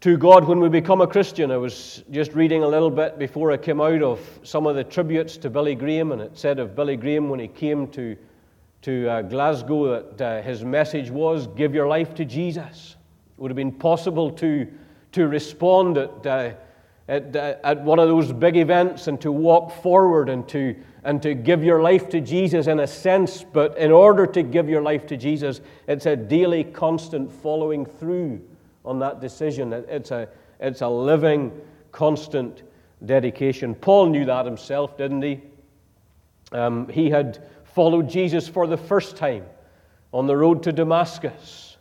to 0.00 0.16
God 0.16 0.46
when 0.46 0.58
we 0.58 0.68
become 0.68 1.00
a 1.00 1.06
Christian. 1.06 1.52
I 1.52 1.58
was 1.58 2.02
just 2.10 2.32
reading 2.32 2.64
a 2.64 2.66
little 2.66 2.90
bit 2.90 3.20
before 3.20 3.52
I 3.52 3.56
came 3.56 3.80
out 3.80 4.02
of 4.02 4.18
some 4.42 4.66
of 4.66 4.74
the 4.74 4.82
tributes 4.82 5.36
to 5.36 5.50
Billy 5.50 5.76
Graham, 5.76 6.10
and 6.10 6.20
it 6.20 6.36
said 6.36 6.58
of 6.58 6.74
Billy 6.74 6.96
Graham 6.96 7.28
when 7.28 7.38
he 7.38 7.46
came 7.46 7.86
to, 7.92 8.16
to 8.82 9.08
uh, 9.08 9.22
Glasgow 9.22 10.02
that 10.02 10.20
uh, 10.20 10.42
his 10.42 10.64
message 10.64 11.08
was 11.08 11.46
give 11.46 11.72
your 11.72 11.86
life 11.86 12.12
to 12.16 12.24
Jesus. 12.24 12.96
It 13.36 13.40
would 13.40 13.52
have 13.52 13.56
been 13.56 13.70
possible 13.70 14.28
to, 14.32 14.66
to 15.12 15.28
respond 15.28 15.98
at, 15.98 16.26
uh, 16.26 16.50
at, 17.06 17.36
uh, 17.36 17.54
at 17.62 17.80
one 17.82 18.00
of 18.00 18.08
those 18.08 18.32
big 18.32 18.56
events 18.56 19.06
and 19.06 19.20
to 19.20 19.30
walk 19.30 19.70
forward 19.84 20.28
and 20.28 20.48
to, 20.48 20.74
and 21.08 21.22
to 21.22 21.32
give 21.32 21.64
your 21.64 21.80
life 21.80 22.10
to 22.10 22.20
Jesus 22.20 22.66
in 22.66 22.80
a 22.80 22.86
sense, 22.86 23.42
but 23.42 23.78
in 23.78 23.90
order 23.90 24.26
to 24.26 24.42
give 24.42 24.68
your 24.68 24.82
life 24.82 25.06
to 25.06 25.16
Jesus, 25.16 25.62
it's 25.86 26.04
a 26.04 26.14
daily, 26.14 26.62
constant 26.62 27.32
following 27.32 27.86
through 27.86 28.42
on 28.84 28.98
that 28.98 29.18
decision. 29.18 29.72
It's 29.72 30.10
a, 30.10 30.28
it's 30.60 30.82
a 30.82 30.88
living, 30.88 31.58
constant 31.92 32.62
dedication. 33.06 33.74
Paul 33.74 34.10
knew 34.10 34.26
that 34.26 34.44
himself, 34.44 34.98
didn't 34.98 35.22
he? 35.22 35.40
Um, 36.52 36.86
he 36.90 37.08
had 37.08 37.42
followed 37.64 38.10
Jesus 38.10 38.46
for 38.46 38.66
the 38.66 38.76
first 38.76 39.16
time 39.16 39.46
on 40.12 40.26
the 40.26 40.36
road 40.36 40.62
to 40.64 40.72
Damascus. 40.72 41.78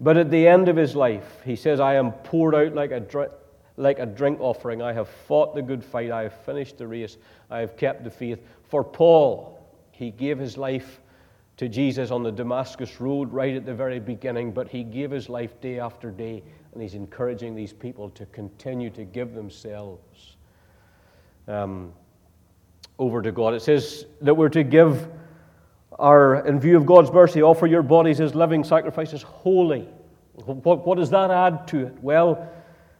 But 0.00 0.16
at 0.16 0.30
the 0.30 0.48
end 0.48 0.70
of 0.70 0.76
his 0.76 0.96
life, 0.96 1.42
he 1.44 1.56
says, 1.56 1.80
I 1.80 1.96
am 1.96 2.12
poured 2.12 2.54
out 2.54 2.74
like 2.74 2.92
a, 2.92 3.28
like 3.76 3.98
a 3.98 4.06
drink 4.06 4.40
offering. 4.40 4.80
I 4.82 4.92
have 4.92 5.08
fought 5.08 5.54
the 5.54 5.62
good 5.62 5.84
fight. 5.84 6.10
I 6.10 6.22
have 6.22 6.34
finished 6.44 6.78
the 6.78 6.86
race. 6.86 7.16
I 7.50 7.60
have 7.60 7.76
kept 7.76 8.04
the 8.04 8.10
faith. 8.10 8.40
For 8.74 8.82
Paul, 8.82 9.56
he 9.92 10.10
gave 10.10 10.36
his 10.36 10.58
life 10.58 11.00
to 11.58 11.68
Jesus 11.68 12.10
on 12.10 12.24
the 12.24 12.32
Damascus 12.32 13.00
Road 13.00 13.32
right 13.32 13.54
at 13.54 13.64
the 13.64 13.72
very 13.72 14.00
beginning, 14.00 14.50
but 14.50 14.66
he 14.66 14.82
gave 14.82 15.12
his 15.12 15.28
life 15.28 15.60
day 15.60 15.78
after 15.78 16.10
day, 16.10 16.42
and 16.72 16.82
he's 16.82 16.96
encouraging 16.96 17.54
these 17.54 17.72
people 17.72 18.10
to 18.10 18.26
continue 18.26 18.90
to 18.90 19.04
give 19.04 19.32
themselves 19.32 20.34
um, 21.46 21.92
over 22.98 23.22
to 23.22 23.30
God. 23.30 23.54
It 23.54 23.62
says 23.62 24.06
that 24.22 24.34
we're 24.34 24.48
to 24.48 24.64
give 24.64 25.06
our, 26.00 26.44
in 26.44 26.58
view 26.58 26.76
of 26.76 26.84
God's 26.84 27.12
mercy, 27.12 27.42
offer 27.42 27.68
your 27.68 27.84
bodies 27.84 28.20
as 28.20 28.34
living 28.34 28.64
sacrifices, 28.64 29.22
holy. 29.22 29.88
What, 30.32 30.84
what 30.84 30.98
does 30.98 31.10
that 31.10 31.30
add 31.30 31.68
to 31.68 31.86
it? 31.86 32.02
Well, 32.02 32.50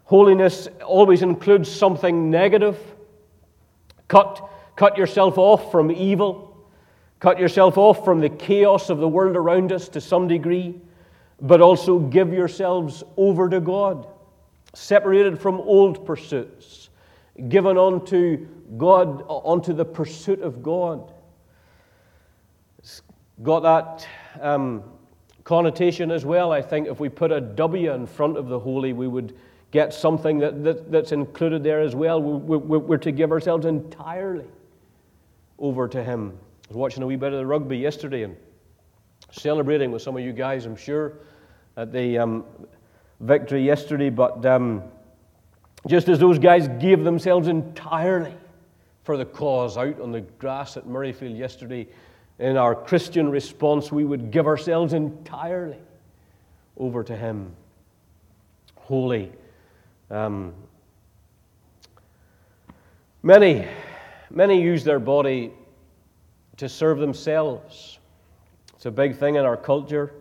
holiness 0.05 0.69
always 0.87 1.23
includes 1.23 1.69
something 1.69 2.31
negative. 2.31 2.79
Cut, 4.07 4.51
cut 4.77 4.99
yourself 4.99 5.39
off 5.39 5.71
from 5.71 5.91
evil. 5.91 6.55
Cut 7.25 7.39
yourself 7.39 7.79
off 7.79 8.05
from 8.05 8.21
the 8.21 8.29
chaos 8.29 8.91
of 8.91 8.99
the 8.99 9.09
world 9.09 9.35
around 9.35 9.73
us 9.73 9.89
to 9.89 9.99
some 9.99 10.29
degree, 10.29 10.79
but 11.41 11.63
also 11.63 11.99
give 11.99 12.35
yourselves 12.35 13.03
over 13.17 13.49
to 13.49 13.61
God, 13.61 14.07
separated 14.75 15.41
from 15.41 15.59
old 15.61 16.05
pursuits, 16.05 16.91
given 17.49 17.79
unto 17.79 18.47
God, 18.77 19.25
unto 19.31 19.73
the 19.73 19.87
pursuit 19.87 20.43
of 20.43 20.63
God. 20.63 21.15
It's 22.79 23.01
got 23.43 23.61
that 23.61 24.07
um, 24.43 24.85
connotation 25.45 26.11
as 26.11 26.27
well. 26.27 26.53
I 26.53 26.61
think 26.61 26.89
if 26.89 27.01
we 27.01 27.09
put 27.09 27.33
a 27.33 27.41
W 27.41 27.91
in 27.91 28.07
front 28.07 28.37
of 28.37 28.49
the 28.49 28.59
holy, 28.59 28.93
we 28.93 29.09
would 29.09 29.35
get 29.71 29.95
something 29.95 30.39
that, 30.41 30.63
that 30.63 30.93
that's 30.93 31.13
included 31.13 31.65
there 31.65 31.81
as 31.81 31.95
well. 31.95 32.21
We, 32.21 32.59
we, 32.59 32.77
we're 32.77 32.99
to 32.99 33.13
give 33.13 33.33
ourselves 33.33 33.65
entirely 33.65 34.45
over 35.59 35.89
to 35.89 36.03
Him. 36.03 36.39
I 36.65 36.69
was 36.69 36.77
watching 36.77 37.03
a 37.03 37.07
wee 37.07 37.17
bit 37.17 37.33
of 37.33 37.39
the 37.39 37.47
rugby 37.47 37.79
yesterday 37.79 38.23
and 38.23 38.37
celebrating 39.31 39.91
with 39.93 40.03
some 40.03 40.17
of 40.17 40.23
you 40.23 40.33
guys, 40.33 40.67
I'm 40.67 40.77
sure, 40.77 41.15
at 41.77 41.93
the 41.93 42.19
um, 42.19 42.45
victory 43.21 43.65
yesterday. 43.65 44.11
But 44.11 44.45
um, 44.47 44.83
just 45.87 46.09
as 46.09 46.19
those 46.19 46.39
guys 46.39 46.69
gave 46.81 47.05
themselves 47.05 47.49
entirely 47.49 48.35
for 49.03 49.17
the 49.17 49.25
cause 49.25 49.77
out 49.77 50.01
on 50.01 50.13
the 50.13 50.23
grass 50.23 50.77
at 50.77 50.87
Murrayfield 50.87 51.37
yesterday, 51.37 51.87
in 52.39 52.57
our 52.57 52.75
Christian 52.75 53.31
response, 53.31 53.93
we 53.93 54.05
would 54.05 54.31
give 54.31 54.47
ourselves 54.47 54.93
entirely 54.93 55.79
over 56.77 57.05
to 57.05 57.17
Him. 57.17 57.55
Holy. 58.77 59.33
Um, 60.11 60.53
many, 63.23 63.67
many 64.35 64.61
use 64.61 64.85
their 64.85 64.99
body 64.99 65.53
to 66.57 66.69
serve 66.69 66.99
themselves. 66.99 67.99
It's 68.75 68.87
a 68.87 68.91
big 68.91 69.17
thing 69.17 69.37
in 69.37 69.45
our 69.45 69.57
culture. 69.57 70.13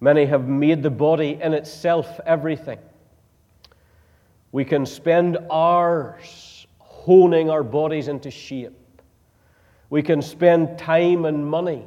Many 0.00 0.26
have 0.26 0.48
made 0.48 0.82
the 0.82 0.90
body 0.90 1.38
in 1.40 1.52
itself 1.52 2.20
everything. 2.26 2.78
We 4.52 4.64
can 4.64 4.86
spend 4.86 5.38
hours 5.50 6.66
honing 6.78 7.50
our 7.50 7.62
bodies 7.62 8.08
into 8.08 8.30
shape. 8.30 8.72
We 9.90 10.02
can 10.02 10.22
spend 10.22 10.78
time 10.78 11.24
and 11.24 11.46
money 11.46 11.86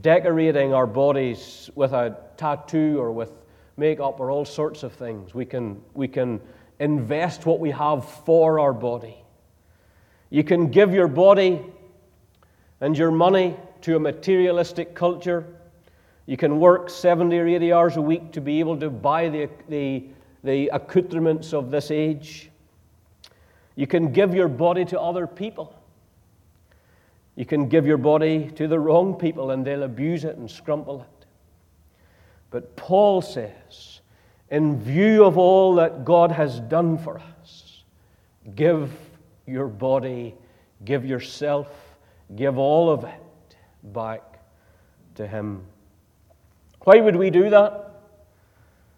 decorating 0.00 0.72
our 0.72 0.86
bodies 0.86 1.70
with 1.74 1.92
a 1.92 2.16
tattoo 2.36 2.98
or 2.98 3.12
with 3.12 3.32
makeup 3.76 4.20
or 4.20 4.30
all 4.30 4.44
sorts 4.44 4.82
of 4.82 4.92
things. 4.92 5.34
We 5.34 5.44
can, 5.44 5.80
we 5.94 6.08
can 6.08 6.40
invest 6.78 7.46
what 7.46 7.60
we 7.60 7.70
have 7.70 8.08
for 8.24 8.60
our 8.60 8.72
body. 8.72 9.19
You 10.30 10.44
can 10.44 10.68
give 10.68 10.94
your 10.94 11.08
body 11.08 11.60
and 12.80 12.96
your 12.96 13.10
money 13.10 13.56
to 13.82 13.96
a 13.96 13.98
materialistic 13.98 14.94
culture. 14.94 15.46
You 16.26 16.36
can 16.36 16.60
work 16.60 16.88
70 16.88 17.36
or 17.36 17.46
80 17.46 17.72
hours 17.72 17.96
a 17.96 18.00
week 18.00 18.32
to 18.32 18.40
be 18.40 18.60
able 18.60 18.78
to 18.78 18.90
buy 18.90 19.28
the, 19.28 19.48
the, 19.68 20.04
the 20.44 20.68
accoutrements 20.68 21.52
of 21.52 21.70
this 21.70 21.90
age. 21.90 22.50
You 23.74 23.86
can 23.86 24.12
give 24.12 24.34
your 24.34 24.48
body 24.48 24.84
to 24.86 25.00
other 25.00 25.26
people. 25.26 25.74
You 27.34 27.44
can 27.44 27.68
give 27.68 27.86
your 27.86 27.98
body 27.98 28.50
to 28.56 28.68
the 28.68 28.78
wrong 28.78 29.14
people 29.14 29.50
and 29.50 29.64
they'll 29.64 29.82
abuse 29.82 30.24
it 30.24 30.36
and 30.36 30.48
scrumple 30.48 31.02
it. 31.02 31.26
But 32.50 32.76
Paul 32.76 33.22
says, 33.22 34.00
in 34.50 34.80
view 34.80 35.24
of 35.24 35.38
all 35.38 35.74
that 35.76 36.04
God 36.04 36.32
has 36.32 36.60
done 36.60 36.98
for 36.98 37.18
us, 37.18 37.82
give 38.54 38.90
your 39.50 39.68
body, 39.68 40.34
give 40.84 41.04
yourself 41.04 41.68
give 42.36 42.58
all 42.58 42.90
of 42.90 43.04
it 43.04 43.56
back 43.82 44.22
to 45.16 45.26
Him. 45.26 45.64
Why 46.84 47.00
would 47.00 47.16
we 47.16 47.30
do 47.30 47.50
that? 47.50 47.90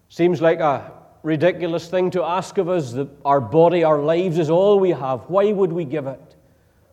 Seems 0.09 0.40
like 0.40 0.61
a 0.61 0.92
ridiculous 1.23 1.88
thing 1.88 2.11
to 2.11 2.23
ask 2.23 2.59
of 2.59 2.68
us 2.68 2.92
that 2.92 3.09
our 3.25 3.40
body, 3.40 3.85
our 3.85 4.00
lives 4.00 4.38
is 4.38 4.50
all 4.50 4.78
we 4.78 4.90
have. 4.90 5.23
Why 5.28 5.52
would 5.52 5.73
we 5.73 5.85
give 5.85 6.06
it 6.06 6.37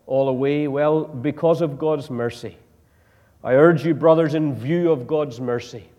all 0.05 0.29
away? 0.29 0.67
Well, 0.67 1.03
because 1.03 1.61
of 1.61 1.77
God's 1.77 2.09
mercy. 2.09 2.57
I 3.43 3.53
urge 3.53 3.85
you, 3.85 3.93
brothers, 3.93 4.33
in 4.33 4.55
view 4.55 4.91
of 4.91 5.07
God's 5.07 5.39
mercy, 5.39 5.89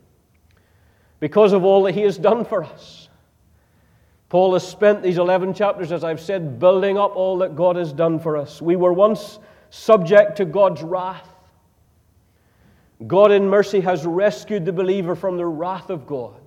because 1.20 1.52
of 1.52 1.64
all 1.64 1.84
that 1.84 1.94
He 1.94 2.02
has 2.02 2.18
done 2.18 2.44
for 2.44 2.64
us. 2.64 3.08
Paul 4.30 4.52
has 4.52 4.66
spent 4.66 5.02
these 5.02 5.18
11 5.18 5.54
chapters, 5.54 5.90
as 5.90 6.04
I've 6.04 6.20
said, 6.20 6.60
building 6.60 6.96
up 6.96 7.16
all 7.16 7.38
that 7.38 7.56
God 7.56 7.74
has 7.74 7.92
done 7.92 8.20
for 8.20 8.36
us. 8.36 8.62
We 8.62 8.76
were 8.76 8.92
once 8.92 9.40
subject 9.70 10.36
to 10.36 10.44
God's 10.44 10.82
wrath. 10.82 11.28
God 13.08 13.32
in 13.32 13.48
mercy 13.48 13.80
has 13.80 14.06
rescued 14.06 14.64
the 14.64 14.72
believer 14.72 15.16
from 15.16 15.36
the 15.36 15.46
wrath 15.46 15.90
of 15.90 16.06
God, 16.06 16.40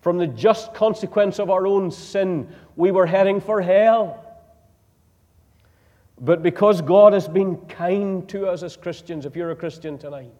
from 0.00 0.16
the 0.16 0.28
just 0.28 0.74
consequence 0.74 1.40
of 1.40 1.50
our 1.50 1.66
own 1.66 1.90
sin. 1.90 2.48
We 2.76 2.92
were 2.92 3.06
heading 3.06 3.40
for 3.40 3.60
hell. 3.60 4.22
But 6.20 6.40
because 6.40 6.82
God 6.82 7.14
has 7.14 7.26
been 7.26 7.56
kind 7.66 8.28
to 8.28 8.46
us 8.46 8.62
as 8.62 8.76
Christians, 8.76 9.26
if 9.26 9.34
you're 9.34 9.50
a 9.50 9.56
Christian 9.56 9.98
tonight, 9.98 10.32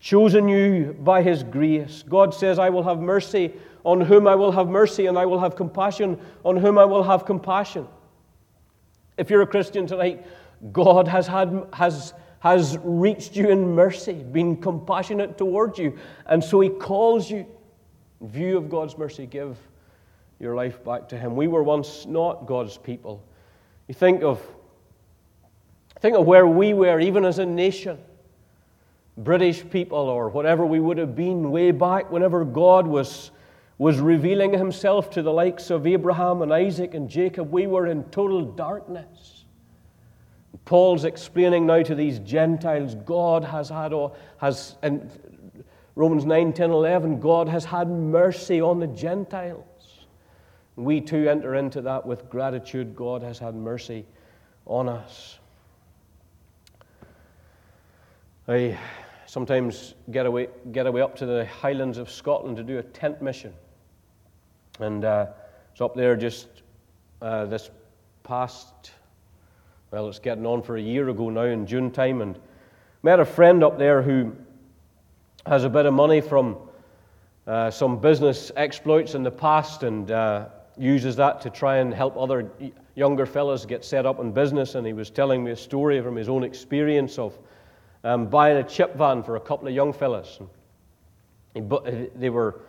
chosen 0.00 0.48
you 0.48 0.96
by 1.00 1.22
His 1.22 1.42
grace, 1.42 2.04
God 2.08 2.34
says, 2.34 2.58
I 2.58 2.70
will 2.70 2.82
have 2.82 3.00
mercy 3.00 3.52
on 3.84 4.00
whom 4.00 4.26
I 4.26 4.34
will 4.34 4.52
have 4.52 4.68
mercy, 4.68 5.06
and 5.06 5.16
I 5.16 5.26
will 5.26 5.38
have 5.38 5.54
compassion 5.56 6.18
on 6.44 6.56
whom 6.56 6.76
I 6.78 6.84
will 6.84 7.02
have 7.02 7.24
compassion. 7.24 7.86
If 9.16 9.30
you're 9.30 9.42
a 9.42 9.46
Christian 9.46 9.86
tonight, 9.86 10.26
God 10.72 11.06
has, 11.06 11.26
had, 11.26 11.66
has, 11.72 12.12
has 12.40 12.78
reached 12.82 13.36
you 13.36 13.48
in 13.48 13.74
mercy, 13.74 14.14
been 14.14 14.56
compassionate 14.56 15.38
towards 15.38 15.78
you, 15.78 15.96
and 16.26 16.42
so 16.42 16.60
He 16.60 16.68
calls 16.68 17.30
you. 17.30 17.46
In 18.20 18.28
view 18.28 18.56
of 18.56 18.70
God's 18.70 18.96
mercy, 18.96 19.26
give 19.26 19.58
your 20.40 20.54
life 20.54 20.82
back 20.84 21.08
to 21.10 21.18
Him. 21.18 21.36
We 21.36 21.48
were 21.48 21.62
once 21.62 22.06
not 22.06 22.46
God's 22.46 22.76
people. 22.76 23.22
You 23.88 23.94
think 23.94 24.22
of, 24.22 24.40
think 26.00 26.16
of 26.16 26.26
where 26.26 26.46
we 26.46 26.74
were, 26.74 26.98
even 26.98 27.24
as 27.24 27.38
a 27.38 27.46
nation. 27.46 27.98
British 29.16 29.68
people, 29.70 29.98
or 29.98 30.28
whatever 30.28 30.66
we 30.66 30.78
would 30.78 30.98
have 30.98 31.16
been 31.16 31.50
way 31.50 31.70
back 31.70 32.10
whenever 32.10 32.44
God 32.44 32.86
was, 32.86 33.30
was 33.78 33.98
revealing 33.98 34.52
himself 34.52 35.10
to 35.10 35.22
the 35.22 35.32
likes 35.32 35.70
of 35.70 35.86
Abraham 35.86 36.42
and 36.42 36.52
Isaac 36.52 36.94
and 36.94 37.08
Jacob, 37.08 37.50
we 37.50 37.66
were 37.66 37.86
in 37.86 38.04
total 38.04 38.42
darkness. 38.42 39.44
Paul's 40.66 41.04
explaining 41.04 41.64
now 41.66 41.82
to 41.82 41.94
these 41.94 42.18
Gentiles 42.18 42.94
God 42.94 43.44
has 43.44 43.68
had, 43.68 43.92
has, 44.38 44.76
in 44.82 45.10
Romans 45.94 46.26
9, 46.26 46.52
10, 46.52 46.70
11, 46.70 47.20
God 47.20 47.48
has 47.48 47.64
had 47.64 47.88
mercy 47.88 48.60
on 48.60 48.80
the 48.80 48.86
Gentiles. 48.86 49.64
We 50.76 51.00
too 51.00 51.28
enter 51.28 51.54
into 51.54 51.80
that 51.82 52.04
with 52.04 52.28
gratitude. 52.28 52.94
God 52.94 53.22
has 53.22 53.38
had 53.38 53.54
mercy 53.54 54.04
on 54.66 54.90
us. 54.90 55.38
I 58.46 58.78
sometimes 59.26 59.94
get 60.10 60.26
away, 60.26 60.48
get 60.72 60.86
away 60.86 61.00
up 61.00 61.16
to 61.16 61.26
the 61.26 61.46
highlands 61.46 61.98
of 61.98 62.10
Scotland 62.10 62.56
to 62.56 62.62
do 62.62 62.78
a 62.78 62.82
tent 62.82 63.20
mission. 63.20 63.52
And 64.80 65.04
uh, 65.04 65.26
it's 65.72 65.80
up 65.80 65.94
there 65.94 66.16
just 66.16 66.48
uh, 67.20 67.46
this 67.46 67.70
past, 68.22 68.92
well, 69.90 70.08
it's 70.08 70.18
getting 70.18 70.46
on 70.46 70.62
for 70.62 70.76
a 70.76 70.80
year 70.80 71.08
ago 71.08 71.30
now 71.30 71.42
in 71.42 71.66
June 71.66 71.90
time. 71.90 72.20
And 72.22 72.38
met 73.02 73.20
a 73.20 73.24
friend 73.24 73.62
up 73.62 73.78
there 73.78 74.02
who 74.02 74.34
has 75.46 75.64
a 75.64 75.68
bit 75.68 75.86
of 75.86 75.94
money 75.94 76.20
from 76.20 76.56
uh, 77.46 77.70
some 77.70 78.00
business 78.00 78.50
exploits 78.56 79.14
in 79.14 79.22
the 79.22 79.30
past 79.30 79.82
and 79.82 80.10
uh, 80.10 80.46
uses 80.76 81.16
that 81.16 81.40
to 81.40 81.50
try 81.50 81.76
and 81.76 81.94
help 81.94 82.16
other 82.16 82.50
younger 82.96 83.26
fellows 83.26 83.64
get 83.64 83.84
set 83.84 84.06
up 84.06 84.20
in 84.20 84.32
business. 84.32 84.74
And 84.74 84.86
he 84.86 84.92
was 84.92 85.10
telling 85.10 85.44
me 85.44 85.52
a 85.52 85.56
story 85.56 86.00
from 86.00 86.16
his 86.16 86.28
own 86.28 86.44
experience 86.44 87.18
of 87.18 87.38
um, 88.04 88.26
buying 88.26 88.56
a 88.56 88.64
chip 88.64 88.96
van 88.96 89.22
for 89.22 89.36
a 89.36 89.40
couple 89.40 89.68
of 89.68 89.74
young 89.74 89.92
fellows. 89.92 90.40
He, 91.54 91.62
they 92.14 92.30
were 92.30 92.60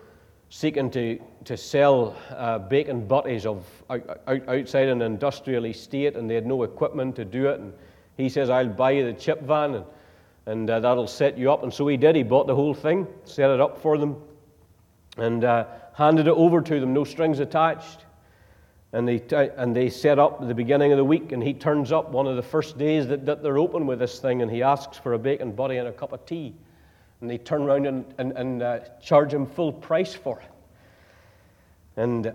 seeking 0.50 0.90
to, 0.92 1.20
to 1.44 1.58
sell 1.58 2.16
uh, 2.30 2.60
bacon 2.60 3.06
butties 3.06 3.46
of 3.46 3.66
out, 3.90 4.22
outside 4.28 4.88
an 4.88 5.02
industrial 5.02 5.66
estate, 5.66 6.16
and 6.16 6.30
they 6.30 6.36
had 6.36 6.46
no 6.46 6.64
equipment 6.64 7.16
to 7.18 7.26
do 7.26 7.48
it. 7.48 7.60
And 7.60 7.74
he 8.16 8.30
says, 8.30 8.50
"I'll 8.50 8.68
buy 8.68 8.92
you 8.92 9.06
the 9.06 9.14
chip 9.14 9.42
van, 9.42 9.76
and, 9.76 9.86
and 10.46 10.70
uh, 10.70 10.80
that'll 10.80 11.08
set 11.08 11.38
you 11.38 11.52
up." 11.52 11.64
And 11.64 11.74
so 11.74 11.88
he 11.88 11.98
did. 11.98 12.16
He 12.16 12.24
bought 12.24 12.48
the 12.48 12.56
whole 12.56 12.74
thing, 12.74 13.08
set 13.26 13.50
it 13.50 13.60
up 13.60 13.82
for 13.82 13.98
them, 13.98 14.16
and 15.18 15.44
uh, 15.44 15.66
handed 15.94 16.28
it 16.28 16.34
over 16.34 16.62
to 16.62 16.80
them, 16.80 16.94
no 16.94 17.04
strings 17.04 17.40
attached. 17.40 18.06
And 18.94 19.08
they, 19.08 19.22
and 19.58 19.76
they 19.76 19.90
set 19.90 20.18
up 20.18 20.42
at 20.42 20.48
the 20.48 20.56
beginning 20.56 20.92
of 20.92 20.98
the 20.98 21.04
week, 21.04 21.32
and 21.32 21.44
he 21.44 21.54
turns 21.54 21.92
up 21.92 22.12
one 22.12 22.26
of 22.26 22.36
the 22.36 22.42
first 22.42 22.78
days 22.78 23.08
that, 23.08 23.26
that 23.26 23.44
they're 23.44 23.58
open 23.58 23.86
with 23.86 24.00
this 24.00 24.20
thing, 24.20 24.42
and 24.42 24.50
he 24.50 24.64
asks 24.64 24.98
for 24.98 25.14
a 25.14 25.20
bacon 25.20 25.52
butty 25.52 25.78
and 25.78 25.88
a 25.88 25.92
cup 25.92 26.14
of 26.14 26.26
tea. 26.26 26.56
And 27.20 27.30
they 27.30 27.38
turn 27.38 27.64
around 27.64 27.86
and, 27.86 28.06
and, 28.18 28.32
and 28.34 28.64
uh, 28.64 28.80
charge 29.02 29.34
him 29.34 29.46
full 29.46 29.74
price 29.74 30.14
for 30.14 30.40
it. 30.40 30.52
And 31.98 32.32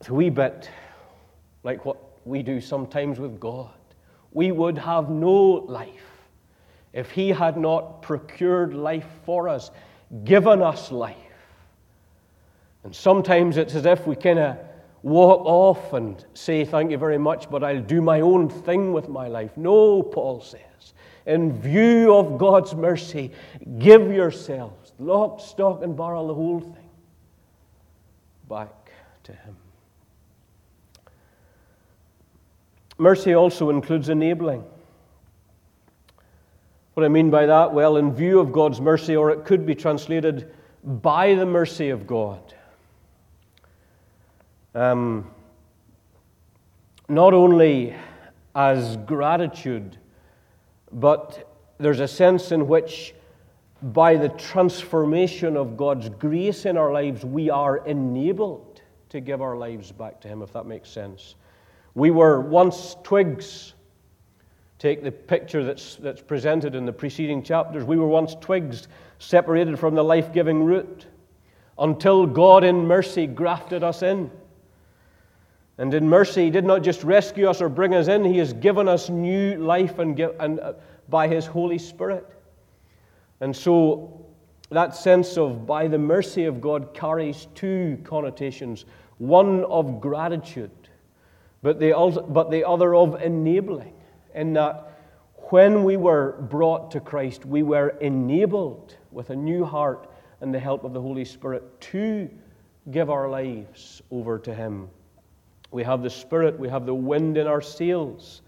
it's 0.00 0.08
a 0.08 0.14
wee 0.14 0.30
bit 0.30 0.68
like 1.62 1.84
what 1.84 1.98
we 2.24 2.42
do 2.42 2.60
sometimes 2.60 3.20
with 3.20 3.38
God. 3.38 3.70
We 4.32 4.50
would 4.50 4.78
have 4.78 5.10
no 5.10 5.32
life 5.32 5.88
if 6.92 7.10
He 7.10 7.28
had 7.28 7.56
not 7.56 8.02
procured 8.02 8.74
life 8.74 9.06
for 9.24 9.48
us, 9.48 9.70
given 10.24 10.62
us 10.62 10.90
life. 10.90 11.16
And 12.84 12.94
sometimes 12.94 13.56
it's 13.56 13.74
as 13.74 13.86
if 13.86 14.06
we 14.06 14.16
kind 14.16 14.38
of 14.38 14.58
walk 15.02 15.44
off 15.44 15.92
and 15.92 16.24
say, 16.34 16.64
Thank 16.64 16.90
you 16.90 16.98
very 16.98 17.18
much, 17.18 17.50
but 17.50 17.62
I'll 17.62 17.82
do 17.82 18.00
my 18.00 18.20
own 18.20 18.48
thing 18.48 18.92
with 18.92 19.08
my 19.08 19.28
life. 19.28 19.56
No, 19.56 20.02
Paul 20.02 20.40
says. 20.40 20.94
In 21.26 21.52
view 21.60 22.14
of 22.14 22.38
God's 22.38 22.74
mercy, 22.74 23.30
give 23.78 24.12
yourselves, 24.12 24.92
lock, 24.98 25.40
stock, 25.40 25.82
and 25.82 25.96
barrel, 25.96 26.28
the 26.28 26.34
whole 26.34 26.60
thing, 26.60 26.90
back 28.48 28.90
to 29.24 29.32
Him. 29.32 29.56
Mercy 32.98 33.34
also 33.34 33.70
includes 33.70 34.08
enabling. 34.08 34.64
What 36.94 37.04
I 37.04 37.08
mean 37.08 37.30
by 37.30 37.46
that? 37.46 37.72
Well, 37.72 37.96
in 37.96 38.14
view 38.14 38.38
of 38.38 38.52
God's 38.52 38.80
mercy, 38.80 39.16
or 39.16 39.30
it 39.30 39.44
could 39.44 39.64
be 39.64 39.74
translated 39.74 40.52
by 40.84 41.34
the 41.34 41.46
mercy 41.46 41.90
of 41.90 42.06
God. 42.06 42.54
Um, 44.74 45.30
not 47.08 47.34
only 47.34 47.94
as 48.54 48.96
gratitude, 48.98 49.98
but 50.90 51.48
there's 51.78 52.00
a 52.00 52.08
sense 52.08 52.52
in 52.52 52.66
which, 52.68 53.14
by 53.82 54.16
the 54.16 54.30
transformation 54.30 55.56
of 55.56 55.76
God's 55.76 56.08
grace 56.08 56.64
in 56.64 56.76
our 56.76 56.92
lives, 56.92 57.24
we 57.24 57.50
are 57.50 57.78
enabled 57.86 58.80
to 59.10 59.20
give 59.20 59.42
our 59.42 59.56
lives 59.56 59.92
back 59.92 60.20
to 60.22 60.28
Him, 60.28 60.40
if 60.40 60.52
that 60.54 60.64
makes 60.64 60.88
sense. 60.88 61.34
We 61.94 62.10
were 62.10 62.40
once 62.40 62.96
twigs. 63.02 63.74
Take 64.78 65.02
the 65.02 65.12
picture 65.12 65.62
that's, 65.62 65.96
that's 65.96 66.22
presented 66.22 66.74
in 66.74 66.86
the 66.86 66.92
preceding 66.92 67.42
chapters. 67.42 67.84
We 67.84 67.98
were 67.98 68.08
once 68.08 68.34
twigs 68.40 68.88
separated 69.18 69.78
from 69.78 69.94
the 69.94 70.02
life 70.02 70.32
giving 70.32 70.64
root 70.64 71.06
until 71.78 72.26
God 72.26 72.64
in 72.64 72.86
mercy 72.86 73.26
grafted 73.26 73.84
us 73.84 74.02
in. 74.02 74.30
And 75.78 75.94
in 75.94 76.08
mercy, 76.08 76.44
He 76.44 76.50
did 76.50 76.64
not 76.64 76.82
just 76.82 77.02
rescue 77.02 77.48
us 77.48 77.60
or 77.60 77.68
bring 77.68 77.94
us 77.94 78.08
in, 78.08 78.24
He 78.24 78.38
has 78.38 78.52
given 78.52 78.88
us 78.88 79.08
new 79.08 79.56
life 79.56 79.98
and, 79.98 80.16
give, 80.16 80.34
and 80.38 80.60
uh, 80.60 80.74
by 81.08 81.28
His 81.28 81.46
Holy 81.46 81.78
Spirit. 81.78 82.26
And 83.40 83.54
so, 83.54 84.26
that 84.70 84.94
sense 84.94 85.36
of 85.36 85.66
by 85.66 85.88
the 85.88 85.98
mercy 85.98 86.44
of 86.44 86.60
God 86.60 86.94
carries 86.94 87.46
two 87.54 87.98
connotations 88.04 88.84
one 89.18 89.64
of 89.64 90.00
gratitude, 90.00 90.70
but 91.62 91.78
the, 91.78 91.92
but 92.28 92.50
the 92.50 92.66
other 92.66 92.94
of 92.94 93.22
enabling, 93.22 93.94
in 94.34 94.52
that 94.54 94.98
when 95.50 95.84
we 95.84 95.96
were 95.96 96.32
brought 96.50 96.90
to 96.90 97.00
Christ, 97.00 97.44
we 97.44 97.62
were 97.62 97.90
enabled 98.00 98.96
with 99.12 99.30
a 99.30 99.36
new 99.36 99.64
heart 99.64 100.10
and 100.40 100.52
the 100.52 100.58
help 100.58 100.82
of 100.82 100.92
the 100.92 101.00
Holy 101.00 101.24
Spirit 101.24 101.80
to 101.80 102.28
give 102.90 103.10
our 103.10 103.28
lives 103.28 104.02
over 104.10 104.38
to 104.40 104.52
Him. 104.52 104.88
We 105.72 105.82
have 105.84 106.02
the 106.02 106.10
Spirit, 106.10 106.58
we 106.58 106.68
have 106.68 106.86
the 106.86 106.94
wind 106.94 107.36
in 107.36 107.46
our 107.46 107.62
sails, 107.62 108.42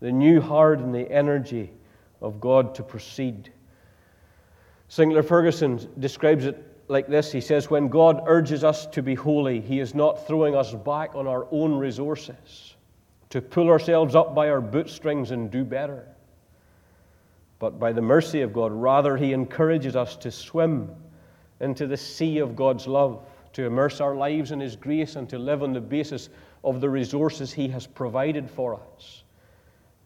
the 0.00 0.12
new 0.12 0.40
heart 0.40 0.78
and 0.78 0.94
the 0.94 1.10
energy 1.10 1.70
of 2.22 2.40
God 2.40 2.74
to 2.76 2.82
proceed. 2.82 3.52
Sinclair 4.88 5.22
Ferguson 5.22 5.88
describes 5.98 6.46
it 6.46 6.66
like 6.88 7.06
this 7.06 7.30
He 7.30 7.40
says, 7.40 7.70
When 7.70 7.88
God 7.88 8.22
urges 8.26 8.64
us 8.64 8.86
to 8.86 9.02
be 9.02 9.14
holy, 9.14 9.60
He 9.60 9.80
is 9.80 9.94
not 9.94 10.26
throwing 10.26 10.54
us 10.54 10.74
back 10.74 11.14
on 11.14 11.26
our 11.26 11.46
own 11.50 11.74
resources 11.74 12.74
to 13.30 13.40
pull 13.40 13.68
ourselves 13.68 14.14
up 14.14 14.34
by 14.34 14.48
our 14.48 14.60
bootstrings 14.60 15.30
and 15.30 15.50
do 15.50 15.64
better. 15.64 16.06
But 17.60 17.78
by 17.78 17.92
the 17.92 18.02
mercy 18.02 18.42
of 18.42 18.52
God, 18.52 18.72
rather, 18.72 19.16
He 19.16 19.32
encourages 19.32 19.94
us 19.94 20.16
to 20.16 20.30
swim 20.30 20.90
into 21.60 21.86
the 21.86 21.96
sea 21.96 22.38
of 22.38 22.56
God's 22.56 22.86
love, 22.86 23.24
to 23.52 23.64
immerse 23.64 24.00
our 24.00 24.16
lives 24.16 24.50
in 24.50 24.60
His 24.60 24.76
grace, 24.76 25.16
and 25.16 25.28
to 25.28 25.38
live 25.38 25.62
on 25.62 25.72
the 25.72 25.80
basis 25.80 26.30
of 26.62 26.80
the 26.80 26.88
resources 26.88 27.52
He 27.52 27.68
has 27.68 27.86
provided 27.86 28.50
for 28.50 28.80
us 28.96 29.22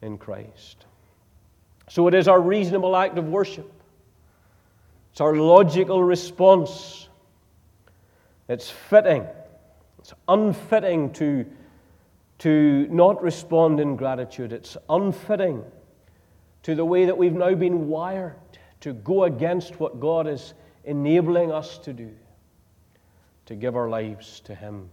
in 0.01 0.17
Christ. 0.17 0.85
So 1.89 2.07
it 2.07 2.13
is 2.13 2.27
our 2.27 2.39
reasonable 2.39 2.95
act 2.95 3.17
of 3.17 3.27
worship, 3.29 3.71
it's 5.11 5.21
our 5.21 5.35
logical 5.35 6.03
response. 6.03 7.09
It's 8.47 8.69
fitting, 8.69 9.25
it's 9.97 10.13
unfitting 10.27 11.13
to, 11.13 11.45
to 12.39 12.87
not 12.91 13.23
respond 13.23 13.79
in 13.79 13.95
gratitude, 13.95 14.53
it's 14.53 14.77
unfitting 14.87 15.63
to 16.63 16.75
the 16.75 16.85
way 16.85 17.05
that 17.05 17.17
we've 17.17 17.33
now 17.33 17.55
been 17.55 17.87
wired 17.87 18.35
to 18.81 18.93
go 18.93 19.23
against 19.23 19.79
what 19.79 19.99
God 19.99 20.27
is 20.27 20.53
enabling 20.83 21.51
us 21.51 21.79
to 21.79 21.93
do, 21.93 22.11
to 23.47 23.55
give 23.55 23.75
our 23.75 23.89
lives 23.89 24.41
to 24.41 24.53
Him. 24.53 24.91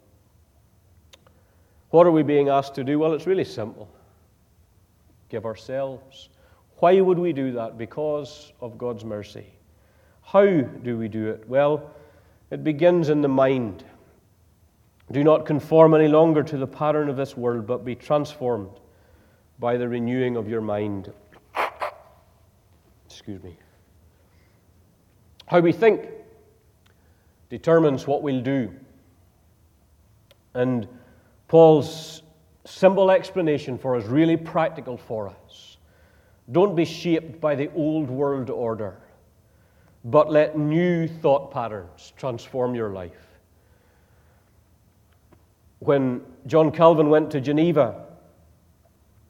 What 1.92 2.06
are 2.06 2.10
we 2.10 2.22
being 2.22 2.48
asked 2.48 2.74
to 2.76 2.84
do? 2.84 2.98
Well, 2.98 3.12
it's 3.12 3.26
really 3.26 3.44
simple 3.44 3.88
give 5.28 5.44
ourselves. 5.46 6.28
Why 6.76 7.00
would 7.00 7.18
we 7.18 7.32
do 7.32 7.52
that? 7.52 7.78
Because 7.78 8.52
of 8.60 8.76
God's 8.76 9.04
mercy. 9.04 9.46
How 10.22 10.44
do 10.44 10.98
we 10.98 11.08
do 11.08 11.28
it? 11.28 11.48
Well, 11.48 11.90
it 12.50 12.64
begins 12.64 13.08
in 13.08 13.22
the 13.22 13.28
mind. 13.28 13.84
Do 15.10 15.22
not 15.24 15.46
conform 15.46 15.94
any 15.94 16.08
longer 16.08 16.42
to 16.42 16.56
the 16.58 16.66
pattern 16.66 17.08
of 17.08 17.16
this 17.16 17.36
world, 17.36 17.66
but 17.66 17.84
be 17.84 17.94
transformed 17.94 18.78
by 19.58 19.76
the 19.76 19.88
renewing 19.88 20.36
of 20.36 20.48
your 20.48 20.60
mind. 20.60 21.12
Excuse 23.06 23.42
me. 23.42 23.56
How 25.46 25.60
we 25.60 25.72
think 25.72 26.08
determines 27.48 28.06
what 28.06 28.22
we'll 28.22 28.42
do. 28.42 28.74
And 30.54 30.88
Paul's 31.52 32.22
simple 32.64 33.10
explanation 33.10 33.76
for 33.76 33.94
us, 33.94 34.06
really 34.06 34.38
practical 34.38 34.96
for 34.96 35.28
us. 35.28 35.76
Don't 36.50 36.74
be 36.74 36.86
shaped 36.86 37.42
by 37.42 37.54
the 37.54 37.70
old 37.74 38.08
world 38.08 38.48
order, 38.48 38.96
but 40.02 40.30
let 40.30 40.56
new 40.56 41.06
thought 41.06 41.50
patterns 41.50 42.14
transform 42.16 42.74
your 42.74 42.88
life. 42.94 43.38
When 45.80 46.22
John 46.46 46.72
Calvin 46.72 47.10
went 47.10 47.30
to 47.32 47.40
Geneva, 47.42 48.06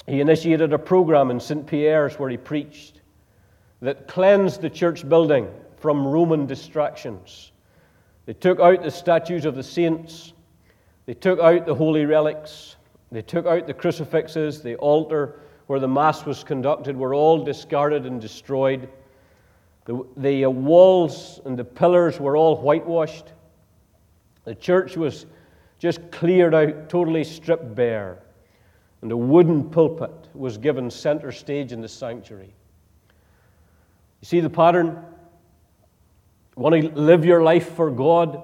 he 0.06 0.20
initiated 0.20 0.72
a 0.72 0.78
program 0.78 1.28
in 1.32 1.40
St. 1.40 1.66
Pierre's 1.66 2.20
where 2.20 2.30
he 2.30 2.37
preached 2.37 3.00
that 3.80 4.06
cleansed 4.06 4.61
the 4.61 4.70
church 4.70 5.08
building 5.08 5.48
from 5.78 6.06
Roman 6.06 6.46
distractions. 6.46 7.50
They 8.26 8.35
took 8.35 8.61
out 8.61 8.85
the 8.85 8.92
statues 8.92 9.44
of 9.44 9.56
the 9.56 9.64
saints, 9.64 10.35
they 11.06 11.14
took 11.14 11.40
out 11.40 11.66
the 11.66 11.74
holy 11.74 12.06
relics, 12.06 12.76
they 13.10 13.22
took 13.22 13.46
out 13.46 13.66
the 13.66 13.74
crucifixes, 13.74 14.62
the 14.62 14.76
altar 14.76 15.40
where 15.66 15.80
the 15.80 15.88
Mass 15.88 16.24
was 16.24 16.44
conducted 16.44 16.96
were 16.96 17.14
all 17.14 17.44
discarded 17.44 18.06
and 18.06 18.20
destroyed. 18.20 18.88
The, 19.84 20.04
the 20.16 20.46
walls 20.46 21.40
and 21.44 21.58
the 21.58 21.64
pillars 21.64 22.20
were 22.20 22.36
all 22.36 22.56
whitewashed. 22.56 23.32
The 24.44 24.54
church 24.54 24.96
was 24.96 25.26
just 25.78 26.10
cleared 26.10 26.54
out, 26.54 26.88
totally 26.88 27.24
stripped 27.24 27.74
bare. 27.74 28.22
And 29.02 29.10
a 29.10 29.16
wooden 29.16 29.68
pulpit 29.68 30.28
was 30.34 30.58
given 30.58 30.90
center 30.90 31.32
stage 31.32 31.72
in 31.72 31.80
the 31.80 31.88
sanctuary. 31.88 32.54
You 34.20 34.26
see 34.26 34.40
the 34.40 34.50
pattern? 34.50 35.04
Want 36.54 36.80
to 36.80 36.88
live 37.00 37.24
your 37.24 37.42
life 37.42 37.74
for 37.74 37.90
God? 37.90 38.42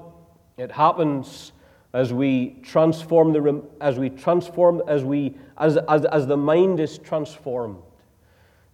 It 0.57 0.73
happens 0.73 1.53
as 1.92 2.12
we 2.12 2.57
transform 2.62 3.33
the 3.33 3.62
as 3.81 3.98
we 3.98 4.11
transform 4.11 4.83
as 4.87 5.05
we 5.05 5.37
as, 5.57 5.77
as, 5.88 6.05
as 6.07 6.27
the 6.27 6.37
mind 6.37 6.81
is 6.81 6.98
transformed 6.98 7.83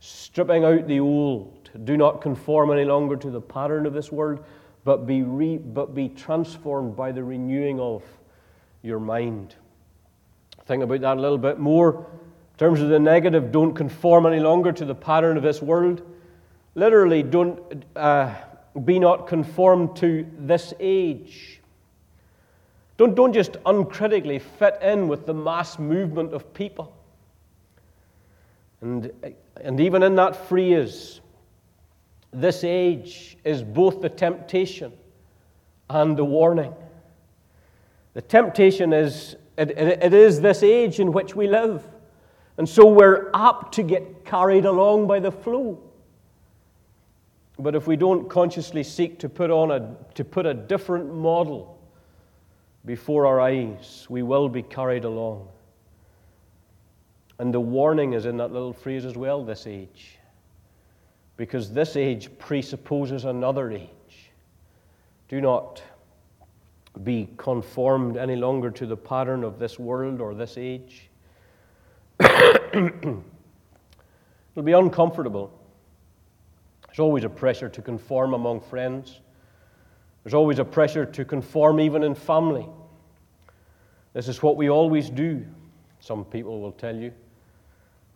stripping 0.00 0.64
out 0.64 0.87
the 0.87 1.00
old. 1.00 1.70
Do 1.85 1.96
not 1.96 2.20
conform 2.20 2.70
any 2.70 2.85
longer 2.85 3.16
to 3.16 3.31
the 3.31 3.40
pattern 3.40 3.87
of 3.87 3.94
this 3.94 4.12
world 4.12 4.44
but 4.85 5.07
be 5.07 5.22
re, 5.22 5.57
but 5.57 5.94
be 5.94 6.11
transformed 6.11 6.94
by 6.94 7.11
the 7.11 7.24
renewing 7.24 7.81
of 7.81 8.03
your 8.83 9.00
mind. 9.00 9.55
Think 10.66 10.83
about 10.83 11.00
that 11.00 11.16
a 11.16 11.20
little 11.20 11.38
bit 11.38 11.59
more. 11.59 12.07
In 12.53 12.59
terms 12.59 12.81
of 12.81 12.90
the 12.90 12.98
negative 12.98 13.50
don't 13.50 13.74
conform 13.74 14.27
any 14.27 14.40
longer 14.40 14.72
to 14.72 14.85
the 14.85 14.94
pattern 14.94 15.37
of 15.37 15.42
this 15.42 15.62
world. 15.62 16.03
Literally 16.74 17.22
don't 17.22 17.85
uh, 17.96 18.35
be 18.85 18.98
not 18.98 19.27
conformed 19.27 19.96
to 19.96 20.27
this 20.38 20.74
age 20.79 21.61
don't, 22.97 23.15
don't 23.15 23.33
just 23.33 23.57
uncritically 23.67 24.39
fit 24.39 24.79
in 24.83 25.09
with 25.09 25.27
the 25.27 25.35
mass 25.35 25.79
movement 25.79 26.33
of 26.33 26.55
people. 26.55 26.97
And, 28.81 29.11
and 29.61 29.81
even 29.81 30.03
in 30.03 30.15
that 30.17 30.49
phrase, 30.49 31.21
this 32.33 32.63
age 32.63 33.37
is 33.45 33.63
both 33.63 34.01
the 34.01 34.09
temptation 34.09 34.93
and 35.91 36.17
the 36.17 36.25
warning. 36.25 36.75
The 38.15 38.23
temptation 38.23 38.93
is 38.93 39.37
it, 39.57 39.71
it, 39.71 40.13
is 40.13 40.41
this 40.41 40.63
age 40.63 40.99
in 40.99 41.13
which 41.13 41.37
we 41.37 41.47
live. 41.47 41.83
And 42.59 42.69
so 42.69 42.87
we're 42.87 43.31
apt 43.35 43.75
to 43.75 43.83
get 43.83 44.25
carried 44.25 44.65
along 44.65 45.07
by 45.07 45.21
the 45.21 45.31
flow. 45.31 45.81
But 47.59 47.75
if 47.75 47.87
we 47.87 47.97
don't 47.97 48.29
consciously 48.29 48.83
seek 48.83 49.19
to 49.21 49.29
put 49.29 49.51
on 49.51 49.71
a, 49.71 49.97
to 50.15 50.25
put 50.25 50.47
a 50.47 50.55
different 50.55 51.15
model 51.15 51.79
before 52.87 53.27
our 53.27 53.40
eyes, 53.40 54.07
we 54.09 54.23
will 54.23 54.49
be 54.49 54.62
carried 54.62 55.05
along. 55.05 55.49
And 57.38 57.53
the 57.53 57.61
warning 57.61 58.12
is 58.12 58.27
in 58.27 58.37
that 58.37 58.53
little 58.53 58.73
phrase 58.73 59.05
as 59.05 59.16
well 59.16 59.44
this 59.44 59.66
age. 59.66 60.18
Because 61.37 61.73
this 61.73 61.97
age 61.97 62.31
presupposes 62.38 63.25
another 63.25 63.70
age. 63.73 64.31
Do 65.29 65.40
not 65.40 65.83
be 67.03 67.29
conformed 67.37 68.16
any 68.16 68.37
longer 68.37 68.70
to 68.70 68.87
the 68.87 68.97
pattern 68.97 69.42
of 69.42 69.59
this 69.59 69.79
world 69.79 70.20
or 70.20 70.35
this 70.35 70.57
age. 70.57 71.09
It'll 72.20 73.23
be 74.62 74.73
uncomfortable. 74.73 75.51
There's 76.87 77.01
always 77.01 77.25
a 77.25 77.29
pressure 77.29 77.68
to 77.68 77.83
conform 77.83 78.35
among 78.35 78.61
friends. 78.61 79.20
There's 80.25 80.35
always 80.35 80.59
a 80.59 80.65
pressure 80.65 81.05
to 81.05 81.25
conform 81.25 81.79
even 81.79 82.03
in 82.03 82.15
family. 82.15 82.67
This 84.15 84.27
is 84.27 84.43
what 84.43 84.57
we 84.57 84.71
always 84.71 85.11
do, 85.11 85.45
some 86.01 86.25
people 86.25 86.61
will 86.61 86.73
tell 86.73 86.97
you. 86.97 87.13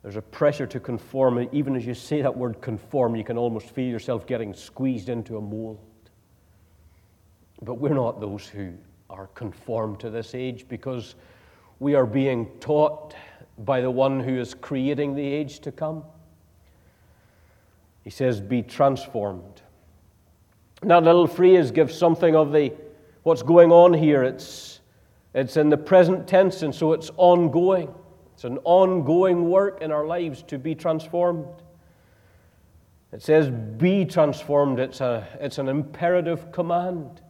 There's 0.03 0.16
a 0.16 0.23
pressure 0.23 0.66
to 0.66 0.81
conform. 0.81 1.49
Even 1.53 1.77
as 1.77 1.85
you 1.85 1.92
say 1.92 2.23
that 2.23 2.35
word 2.35 2.61
conform, 2.62 3.14
you 3.14 3.25
can 3.25 3.37
almost 3.37 3.71
feel 3.71 3.90
yourself 3.90 4.27
getting 4.27 4.55
squeezed 4.55 5.09
into 5.09 5.37
a 5.37 5.40
mold. 5.40 5.79
But 7.61 7.75
we're 7.75 7.94
not 7.94 8.21
those 8.21 8.47
who 8.47 8.73
are 9.11 9.27
conformed 9.29 10.01
to 10.01 10.11
this 10.11 10.35
age 10.35 10.66
because 10.68 11.16
we 11.81 11.94
are 11.94 12.07
being 12.07 12.47
taught 12.61 13.14
by 13.59 13.81
the 13.81 13.90
one 13.90 14.21
who 14.21 14.38
is 14.38 14.55
creating 14.55 15.14
the 15.14 15.27
age 15.27 15.59
to 15.61 15.73
come. 15.73 16.05
He 18.05 18.11
says, 18.11 18.40
Be 18.40 18.62
transformed 18.62 19.62
that 20.83 21.03
little 21.03 21.27
phrase 21.27 21.71
gives 21.71 21.97
something 21.97 22.37
of 22.37 22.53
the 22.53 22.73
what's 23.23 23.43
going 23.43 23.73
on 23.73 23.93
here. 23.93 24.23
It's, 24.23 24.81
it's 25.35 25.57
in 25.57 25.69
the 25.69 25.77
present 25.77 26.27
tense, 26.27 26.62
and 26.62 26.75
so 26.75 26.93
it's 26.93 27.11
ongoing. 27.17 27.93
It's 28.35 28.45
an 28.45 28.59
ongoing 28.64 29.51
work 29.51 29.83
in 29.83 29.91
our 29.91 30.07
lives 30.07 30.43
to 30.45 30.59
be 30.59 30.75
transformed. 30.75 31.62
It 33.12 33.23
says, 33.23 33.51
be 33.51 34.05
transformed. 34.05 34.79
It's, 34.79 35.01
a, 35.01 35.27
it's 35.41 35.59
an 35.59 35.69
imperative 35.69 36.53
command. 36.53 37.21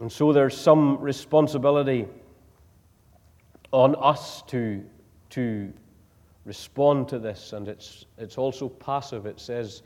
And 0.00 0.10
so 0.10 0.32
there's 0.32 0.56
some 0.56 0.98
responsibility 0.98 2.06
on 3.72 3.96
us 3.96 4.42
to, 4.48 4.84
to 5.30 5.72
respond 6.44 7.08
to 7.08 7.18
this, 7.18 7.52
and 7.52 7.66
it's, 7.68 8.04
it's 8.18 8.38
also 8.38 8.68
passive. 8.68 9.26
It 9.26 9.40
says, 9.40 9.82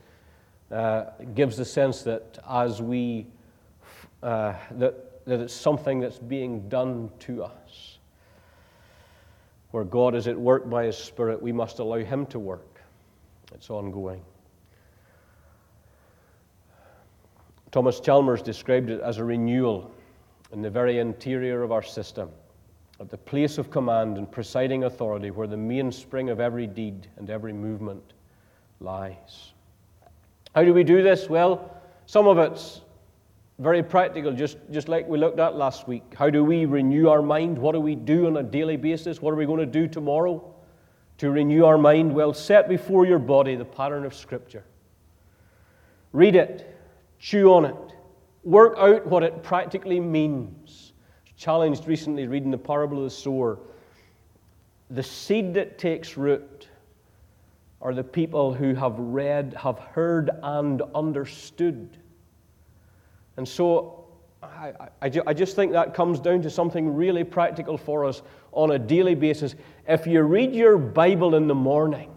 uh, 0.71 1.05
gives 1.33 1.57
the 1.57 1.65
sense 1.65 2.03
that 2.03 2.39
as 2.49 2.81
we, 2.81 3.25
uh, 4.21 4.53
that, 4.71 5.25
that 5.25 5.39
it's 5.39 5.53
something 5.53 5.99
that's 5.99 6.19
being 6.19 6.67
done 6.69 7.09
to 7.19 7.43
us. 7.43 7.97
Where 9.71 9.83
God 9.83 10.15
is 10.15 10.27
at 10.27 10.39
work 10.39 10.69
by 10.69 10.85
His 10.85 10.97
Spirit, 10.97 11.41
we 11.41 11.51
must 11.51 11.79
allow 11.79 11.97
Him 11.97 12.25
to 12.27 12.39
work. 12.39 12.81
It's 13.53 13.69
ongoing. 13.69 14.21
Thomas 17.71 17.99
Chalmers 17.99 18.41
described 18.41 18.89
it 18.89 18.99
as 19.01 19.19
a 19.19 19.23
renewal 19.23 19.91
in 20.51 20.63
the 20.63 20.69
very 20.69 20.97
interior 20.97 21.61
of 21.61 21.71
our 21.71 21.83
system, 21.83 22.29
at 22.99 23.09
the 23.09 23.17
place 23.17 23.59
of 23.59 23.69
command 23.69 24.17
and 24.17 24.31
presiding 24.31 24.85
authority 24.85 25.29
where 25.29 25.47
the 25.47 25.57
mainspring 25.57 26.31
of 26.31 26.39
every 26.39 26.65
deed 26.65 27.07
and 27.17 27.29
every 27.29 27.53
movement 27.53 28.13
lies. 28.79 29.53
How 30.55 30.63
do 30.63 30.73
we 30.73 30.83
do 30.83 31.03
this? 31.03 31.29
Well, 31.29 31.75
some 32.05 32.27
of 32.27 32.37
it's 32.39 32.81
very 33.59 33.83
practical, 33.83 34.31
just, 34.31 34.57
just 34.71 34.87
like 34.87 35.07
we 35.07 35.17
looked 35.17 35.39
at 35.39 35.55
last 35.55 35.87
week. 35.87 36.03
How 36.15 36.29
do 36.29 36.43
we 36.43 36.65
renew 36.65 37.09
our 37.09 37.21
mind? 37.21 37.57
What 37.57 37.73
do 37.73 37.79
we 37.79 37.93
do 37.95 38.27
on 38.27 38.37
a 38.37 38.43
daily 38.43 38.77
basis? 38.77 39.21
What 39.21 39.31
are 39.31 39.37
we 39.37 39.45
going 39.45 39.59
to 39.59 39.65
do 39.65 39.87
tomorrow 39.87 40.55
to 41.17 41.29
renew 41.29 41.65
our 41.65 41.77
mind? 41.77 42.13
Well, 42.13 42.33
set 42.33 42.69
before 42.69 43.05
your 43.05 43.19
body 43.19 43.55
the 43.55 43.65
pattern 43.65 44.05
of 44.05 44.15
Scripture. 44.15 44.63
Read 46.13 46.35
it, 46.35 46.75
chew 47.19 47.53
on 47.53 47.65
it, 47.65 47.75
work 48.43 48.75
out 48.77 49.05
what 49.05 49.23
it 49.23 49.43
practically 49.43 49.99
means. 49.99 50.93
Challenged 51.37 51.85
recently 51.87 52.27
reading 52.27 52.51
the 52.51 52.57
parable 52.57 52.97
of 52.97 53.03
the 53.03 53.09
sower. 53.09 53.59
The 54.89 55.03
seed 55.03 55.53
that 55.53 55.77
takes 55.77 56.17
root 56.17 56.67
are 57.81 57.93
the 57.93 58.03
people 58.03 58.53
who 58.53 58.73
have 58.75 58.97
read, 58.97 59.55
have 59.57 59.79
heard, 59.79 60.29
and 60.43 60.81
understood. 60.93 61.97
And 63.37 63.47
so 63.47 64.05
I, 64.43 64.73
I, 65.01 65.11
I, 65.27 65.33
just 65.33 65.55
think 65.55 65.71
that 65.71 65.93
comes 65.93 66.19
down 66.19 66.41
to 66.41 66.49
something 66.49 66.93
really 66.93 67.23
practical 67.23 67.77
for 67.77 68.05
us 68.05 68.21
on 68.51 68.71
a 68.71 68.79
daily 68.79 69.15
basis. 69.15 69.55
If 69.87 70.07
you 70.07 70.21
read 70.23 70.53
your 70.53 70.77
Bible 70.77 71.35
in 71.35 71.47
the 71.47 71.55
morning 71.55 72.13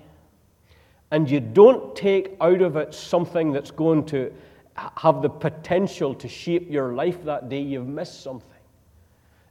and 1.10 1.30
you 1.30 1.40
don't 1.40 1.94
take 1.94 2.36
out 2.40 2.62
of 2.62 2.76
it 2.76 2.94
something 2.94 3.52
that's 3.52 3.70
going 3.70 4.04
to 4.06 4.32
have 4.96 5.22
the 5.22 5.28
potential 5.28 6.14
to 6.14 6.28
shape 6.28 6.70
your 6.70 6.94
life 6.94 7.24
that 7.24 7.48
day, 7.48 7.60
you've 7.60 7.88
missed 7.88 8.22
something. 8.22 8.48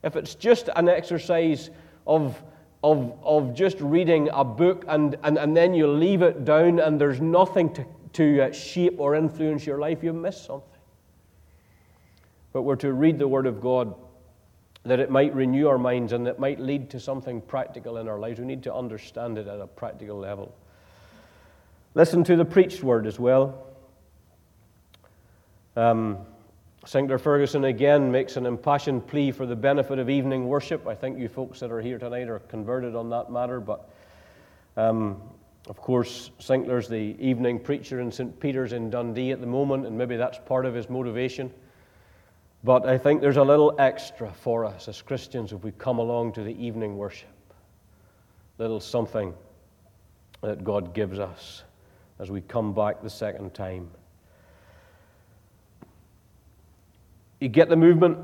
If 0.02 0.16
it's 0.16 0.34
just 0.34 0.68
an 0.74 0.88
exercise 0.88 1.70
of 2.06 2.42
of, 2.82 3.16
of 3.22 3.54
just 3.54 3.80
reading 3.80 4.28
a 4.32 4.44
book 4.44 4.84
and, 4.88 5.16
and, 5.22 5.38
and 5.38 5.56
then 5.56 5.74
you 5.74 5.86
leave 5.86 6.22
it 6.22 6.44
down 6.44 6.80
and 6.80 7.00
there's 7.00 7.20
nothing 7.20 7.72
to, 7.74 7.84
to 8.14 8.42
uh, 8.42 8.52
shape 8.52 8.96
or 8.98 9.14
influence 9.14 9.64
your 9.64 9.78
life, 9.78 10.02
you 10.02 10.12
miss 10.12 10.40
something. 10.40 10.68
But 12.52 12.62
we're 12.62 12.76
to 12.76 12.92
read 12.92 13.18
the 13.18 13.28
Word 13.28 13.46
of 13.46 13.60
God 13.60 13.94
that 14.84 14.98
it 14.98 15.10
might 15.10 15.32
renew 15.34 15.68
our 15.68 15.78
minds 15.78 16.12
and 16.12 16.26
that 16.26 16.40
might 16.40 16.58
lead 16.58 16.90
to 16.90 16.98
something 16.98 17.40
practical 17.40 17.98
in 17.98 18.08
our 18.08 18.18
lives. 18.18 18.40
We 18.40 18.46
need 18.46 18.64
to 18.64 18.74
understand 18.74 19.38
it 19.38 19.46
at 19.46 19.60
a 19.60 19.66
practical 19.66 20.18
level. 20.18 20.54
Listen 21.94 22.24
to 22.24 22.36
the 22.36 22.44
preached 22.44 22.82
word 22.82 23.06
as 23.06 23.18
well. 23.18 23.66
Um, 25.76 26.18
Sinclair 26.84 27.18
Ferguson 27.18 27.64
again 27.64 28.10
makes 28.10 28.36
an 28.36 28.44
impassioned 28.44 29.06
plea 29.06 29.30
for 29.30 29.46
the 29.46 29.54
benefit 29.54 30.00
of 30.00 30.10
evening 30.10 30.48
worship. 30.48 30.86
I 30.88 30.96
think 30.96 31.16
you 31.16 31.28
folks 31.28 31.60
that 31.60 31.70
are 31.70 31.80
here 31.80 31.96
tonight 31.96 32.28
are 32.28 32.40
converted 32.40 32.96
on 32.96 33.08
that 33.10 33.30
matter, 33.30 33.60
but 33.60 33.88
um, 34.76 35.20
of 35.68 35.76
course, 35.76 36.32
Sinclair's 36.40 36.88
the 36.88 37.16
evening 37.20 37.60
preacher 37.60 38.00
in 38.00 38.10
St. 38.10 38.38
Peter's 38.40 38.72
in 38.72 38.90
Dundee 38.90 39.30
at 39.30 39.40
the 39.40 39.46
moment, 39.46 39.86
and 39.86 39.96
maybe 39.96 40.16
that's 40.16 40.38
part 40.38 40.66
of 40.66 40.74
his 40.74 40.90
motivation. 40.90 41.52
But 42.64 42.86
I 42.86 42.98
think 42.98 43.20
there's 43.20 43.36
a 43.36 43.44
little 43.44 43.76
extra 43.78 44.32
for 44.32 44.64
us 44.64 44.88
as 44.88 45.00
Christians 45.02 45.52
if 45.52 45.62
we 45.62 45.70
come 45.72 45.98
along 45.98 46.32
to 46.32 46.42
the 46.42 46.64
evening 46.64 46.96
worship. 46.96 47.28
Little 48.58 48.80
something 48.80 49.34
that 50.40 50.64
God 50.64 50.94
gives 50.94 51.20
us 51.20 51.62
as 52.18 52.28
we 52.28 52.40
come 52.40 52.74
back 52.74 53.02
the 53.02 53.10
second 53.10 53.54
time. 53.54 53.88
You 57.42 57.48
get 57.48 57.68
the 57.68 57.74
movement? 57.74 58.18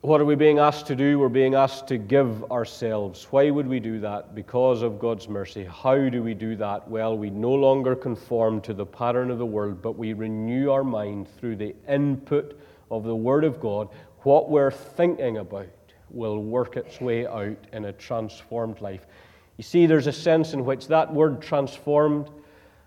What 0.00 0.22
are 0.22 0.24
we 0.24 0.36
being 0.36 0.58
asked 0.58 0.86
to 0.86 0.96
do? 0.96 1.18
We're 1.18 1.28
being 1.28 1.54
asked 1.54 1.86
to 1.88 1.98
give 1.98 2.50
ourselves. 2.50 3.24
Why 3.24 3.50
would 3.50 3.66
we 3.66 3.78
do 3.78 4.00
that? 4.00 4.34
Because 4.34 4.80
of 4.80 4.98
God's 4.98 5.28
mercy. 5.28 5.64
How 5.70 6.08
do 6.08 6.22
we 6.22 6.32
do 6.32 6.56
that? 6.56 6.88
Well, 6.88 7.14
we 7.18 7.28
no 7.28 7.52
longer 7.52 7.94
conform 7.94 8.62
to 8.62 8.72
the 8.72 8.86
pattern 8.86 9.30
of 9.30 9.36
the 9.36 9.44
world, 9.44 9.82
but 9.82 9.98
we 9.98 10.14
renew 10.14 10.70
our 10.70 10.82
mind 10.82 11.28
through 11.28 11.56
the 11.56 11.74
input 11.86 12.58
of 12.90 13.04
the 13.04 13.14
Word 13.14 13.44
of 13.44 13.60
God. 13.60 13.90
What 14.20 14.48
we're 14.48 14.70
thinking 14.70 15.36
about 15.36 15.68
will 16.08 16.38
work 16.38 16.78
its 16.78 17.02
way 17.02 17.26
out 17.26 17.58
in 17.74 17.84
a 17.84 17.92
transformed 17.92 18.80
life. 18.80 19.06
You 19.58 19.64
see, 19.64 19.84
there's 19.84 20.06
a 20.06 20.12
sense 20.12 20.54
in 20.54 20.64
which 20.64 20.88
that 20.88 21.12
word 21.12 21.42
transformed 21.42 22.30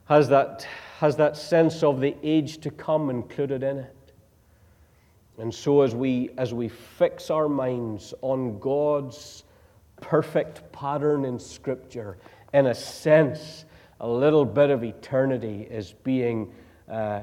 has 0.06 0.28
that, 0.30 0.66
has 0.98 1.18
that 1.18 1.38
sense 1.38 1.84
of 1.84 2.02
the 2.02 2.16
age 2.24 2.58
to 2.62 2.72
come 2.72 3.12
included 3.12 3.62
in 3.62 3.78
it. 3.78 3.97
And 5.38 5.54
so, 5.54 5.82
as 5.82 5.93
we, 5.93 6.32
as 6.38 6.54
we 6.54 6.67
fix 6.67 7.30
our 7.30 7.47
minds 7.47 8.13
on 8.21 8.58
God's 8.60 9.43
perfect 10.02 10.71
pattern 10.71 11.26
in 11.26 11.39
Scripture, 11.39 12.17
in 12.54 12.67
a 12.67 12.76
sense, 12.76 13.65
a 14.00 14.08
little 14.08 14.45
bit 14.45 14.69
of 14.69 14.84
eternity 14.84 15.67
is 15.69 15.93
being 16.04 16.52
uh, 16.89 17.21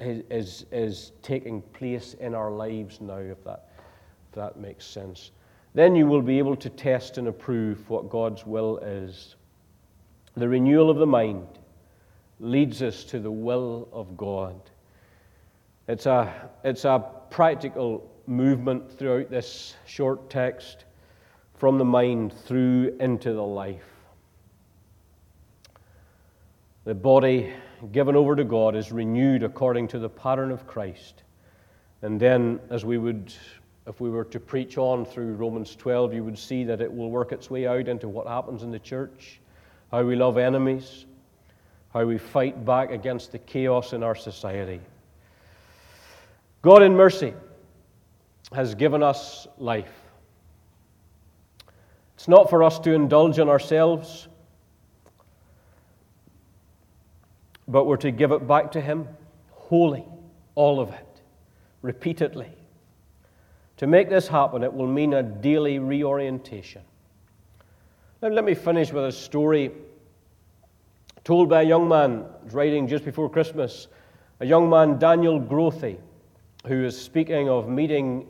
is, 0.00 0.66
is 0.70 1.12
taking 1.22 1.60
place 1.60 2.14
in 2.14 2.34
our 2.34 2.50
lives 2.50 3.00
now, 3.00 3.16
if 3.16 3.42
that, 3.44 3.68
if 4.28 4.34
that 4.34 4.56
makes 4.58 4.84
sense. 4.84 5.32
Then 5.74 5.96
you 5.96 6.06
will 6.06 6.22
be 6.22 6.38
able 6.38 6.56
to 6.56 6.70
test 6.70 7.18
and 7.18 7.28
approve 7.28 7.88
what 7.90 8.08
God's 8.08 8.46
will 8.46 8.78
is. 8.78 9.34
The 10.36 10.48
renewal 10.48 10.90
of 10.90 10.98
the 10.98 11.06
mind 11.06 11.46
leads 12.40 12.82
us 12.82 13.04
to 13.04 13.18
the 13.18 13.30
will 13.30 13.88
of 13.92 14.16
God. 14.16 14.58
It's 15.88 16.06
a, 16.06 16.32
it's 16.62 16.84
a 16.84 17.04
practical 17.30 18.10
movement 18.26 18.90
throughout 18.98 19.30
this 19.30 19.74
short 19.86 20.30
text 20.30 20.84
from 21.56 21.78
the 21.78 21.84
mind 21.84 22.32
through 22.32 22.96
into 23.00 23.32
the 23.32 23.42
life. 23.42 23.84
The 26.84 26.94
body 26.94 27.52
given 27.92 28.16
over 28.16 28.36
to 28.36 28.44
God 28.44 28.76
is 28.76 28.92
renewed 28.92 29.42
according 29.42 29.88
to 29.88 29.98
the 29.98 30.08
pattern 30.08 30.50
of 30.50 30.66
Christ. 30.66 31.22
And 32.02 32.20
then, 32.20 32.60
as 32.70 32.84
we 32.84 32.98
would, 32.98 33.32
if 33.86 34.00
we 34.00 34.10
were 34.10 34.24
to 34.24 34.40
preach 34.40 34.76
on 34.76 35.06
through 35.06 35.34
Romans 35.34 35.74
12, 35.76 36.12
you 36.12 36.24
would 36.24 36.38
see 36.38 36.64
that 36.64 36.80
it 36.80 36.92
will 36.92 37.10
work 37.10 37.32
its 37.32 37.50
way 37.50 37.66
out 37.66 37.88
into 37.88 38.08
what 38.08 38.26
happens 38.26 38.62
in 38.62 38.70
the 38.70 38.78
church, 38.78 39.40
how 39.90 40.02
we 40.02 40.16
love 40.16 40.36
enemies, 40.36 41.06
how 41.94 42.04
we 42.04 42.18
fight 42.18 42.64
back 42.64 42.90
against 42.90 43.32
the 43.32 43.38
chaos 43.38 43.92
in 43.92 44.02
our 44.02 44.14
society. 44.14 44.80
God, 46.64 46.82
in 46.82 46.96
mercy, 46.96 47.34
has 48.54 48.74
given 48.74 49.02
us 49.02 49.46
life. 49.58 49.92
It's 52.14 52.26
not 52.26 52.48
for 52.48 52.62
us 52.62 52.78
to 52.78 52.94
indulge 52.94 53.38
in 53.38 53.50
ourselves, 53.50 54.28
but 57.68 57.84
we're 57.84 57.98
to 57.98 58.10
give 58.10 58.32
it 58.32 58.48
back 58.48 58.72
to 58.72 58.80
Him 58.80 59.06
wholly, 59.50 60.06
all 60.54 60.80
of 60.80 60.88
it, 60.88 61.20
repeatedly. 61.82 62.48
To 63.76 63.86
make 63.86 64.08
this 64.08 64.26
happen, 64.26 64.62
it 64.62 64.72
will 64.72 64.86
mean 64.86 65.12
a 65.12 65.22
daily 65.22 65.78
reorientation. 65.78 66.80
Now, 68.22 68.28
let 68.28 68.42
me 68.42 68.54
finish 68.54 68.90
with 68.90 69.04
a 69.04 69.12
story 69.12 69.70
told 71.24 71.50
by 71.50 71.60
a 71.60 71.66
young 71.66 71.90
man 71.90 72.24
writing 72.52 72.88
just 72.88 73.04
before 73.04 73.28
Christmas, 73.28 73.88
a 74.40 74.46
young 74.46 74.70
man, 74.70 74.98
Daniel 74.98 75.38
Grothe 75.38 75.98
who 76.66 76.84
is 76.84 77.00
speaking 77.00 77.48
of 77.48 77.68
meeting 77.68 78.26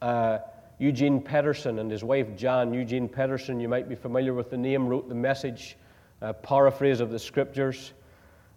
uh, 0.00 0.38
Eugene 0.78 1.20
Peterson 1.20 1.78
and 1.78 1.90
his 1.90 2.04
wife 2.04 2.36
Jan. 2.36 2.72
Eugene 2.72 3.08
Peterson, 3.08 3.58
you 3.58 3.68
might 3.68 3.88
be 3.88 3.94
familiar 3.94 4.34
with 4.34 4.50
the 4.50 4.56
name, 4.56 4.86
wrote 4.86 5.08
the 5.08 5.14
message, 5.14 5.76
uh, 6.22 6.32
paraphrase 6.32 7.00
of 7.00 7.10
the 7.10 7.18
scriptures. 7.18 7.92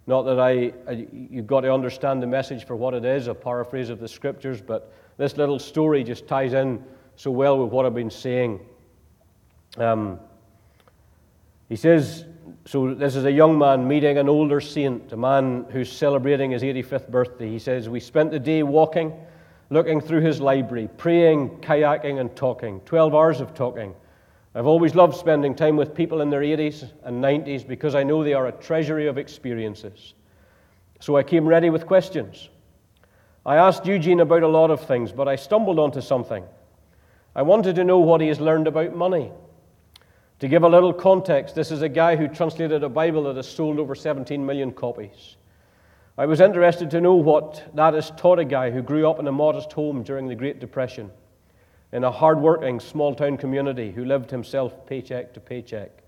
Not 0.06 0.22
that 0.22 0.40
I, 0.40 0.72
I, 0.88 1.06
you've 1.12 1.46
got 1.46 1.60
to 1.62 1.72
understand 1.72 2.22
the 2.22 2.26
message 2.26 2.64
for 2.64 2.76
what 2.76 2.94
it 2.94 3.04
is, 3.04 3.26
a 3.26 3.34
paraphrase 3.34 3.90
of 3.90 4.00
the 4.00 4.08
scriptures, 4.08 4.60
but 4.60 4.92
this 5.16 5.36
little 5.36 5.58
story 5.58 6.02
just 6.02 6.26
ties 6.26 6.52
in 6.52 6.82
so 7.16 7.30
well 7.30 7.62
with 7.62 7.72
what 7.72 7.84
I've 7.84 7.94
been 7.94 8.10
saying. 8.10 8.60
Um, 9.76 10.18
he 11.68 11.76
says, 11.76 12.24
so 12.64 12.94
this 12.94 13.16
is 13.16 13.24
a 13.24 13.32
young 13.32 13.58
man 13.58 13.86
meeting 13.86 14.18
an 14.18 14.28
older 14.28 14.60
saint, 14.60 15.12
a 15.12 15.16
man 15.16 15.66
who's 15.70 15.90
celebrating 15.90 16.50
his 16.50 16.62
85th 16.62 17.08
birthday. 17.08 17.48
He 17.48 17.58
says, 17.58 17.88
We 17.88 18.00
spent 18.00 18.30
the 18.30 18.38
day 18.38 18.62
walking, 18.62 19.12
looking 19.70 20.00
through 20.00 20.20
his 20.20 20.40
library, 20.40 20.88
praying, 20.96 21.50
kayaking, 21.60 22.20
and 22.20 22.34
talking. 22.36 22.80
12 22.80 23.14
hours 23.14 23.40
of 23.40 23.54
talking. 23.54 23.94
I've 24.54 24.66
always 24.66 24.94
loved 24.94 25.16
spending 25.16 25.54
time 25.54 25.76
with 25.76 25.94
people 25.94 26.20
in 26.20 26.30
their 26.30 26.40
80s 26.40 26.90
and 27.04 27.22
90s 27.22 27.66
because 27.66 27.94
I 27.94 28.02
know 28.02 28.24
they 28.24 28.34
are 28.34 28.48
a 28.48 28.52
treasury 28.52 29.06
of 29.06 29.18
experiences. 29.18 30.14
So 31.00 31.16
I 31.16 31.22
came 31.22 31.46
ready 31.46 31.70
with 31.70 31.86
questions. 31.86 32.48
I 33.46 33.56
asked 33.56 33.86
Eugene 33.86 34.20
about 34.20 34.42
a 34.42 34.48
lot 34.48 34.70
of 34.70 34.84
things, 34.86 35.12
but 35.12 35.28
I 35.28 35.36
stumbled 35.36 35.78
onto 35.78 36.00
something. 36.00 36.44
I 37.34 37.42
wanted 37.42 37.76
to 37.76 37.84
know 37.84 37.98
what 37.98 38.20
he 38.20 38.28
has 38.28 38.40
learned 38.40 38.66
about 38.66 38.94
money. 38.94 39.30
To 40.40 40.46
give 40.46 40.62
a 40.62 40.68
little 40.68 40.92
context, 40.92 41.56
this 41.56 41.72
is 41.72 41.82
a 41.82 41.88
guy 41.88 42.14
who 42.14 42.28
translated 42.28 42.84
a 42.84 42.88
Bible 42.88 43.24
that 43.24 43.36
has 43.36 43.48
sold 43.48 43.80
over 43.80 43.96
17 43.96 44.44
million 44.46 44.70
copies. 44.70 45.36
I 46.16 46.26
was 46.26 46.40
interested 46.40 46.90
to 46.92 47.00
know 47.00 47.14
what 47.14 47.64
that 47.74 47.94
has 47.94 48.12
taught 48.12 48.38
a 48.38 48.44
guy 48.44 48.70
who 48.70 48.80
grew 48.80 49.08
up 49.10 49.18
in 49.18 49.26
a 49.26 49.32
modest 49.32 49.72
home 49.72 50.04
during 50.04 50.28
the 50.28 50.36
Great 50.36 50.60
Depression, 50.60 51.10
in 51.92 52.04
a 52.04 52.10
hard-working 52.10 52.78
small 52.78 53.16
town 53.16 53.36
community 53.36 53.90
who 53.90 54.04
lived 54.04 54.30
himself 54.30 54.86
paycheck 54.86 55.34
to 55.34 55.40
paycheck 55.40 56.04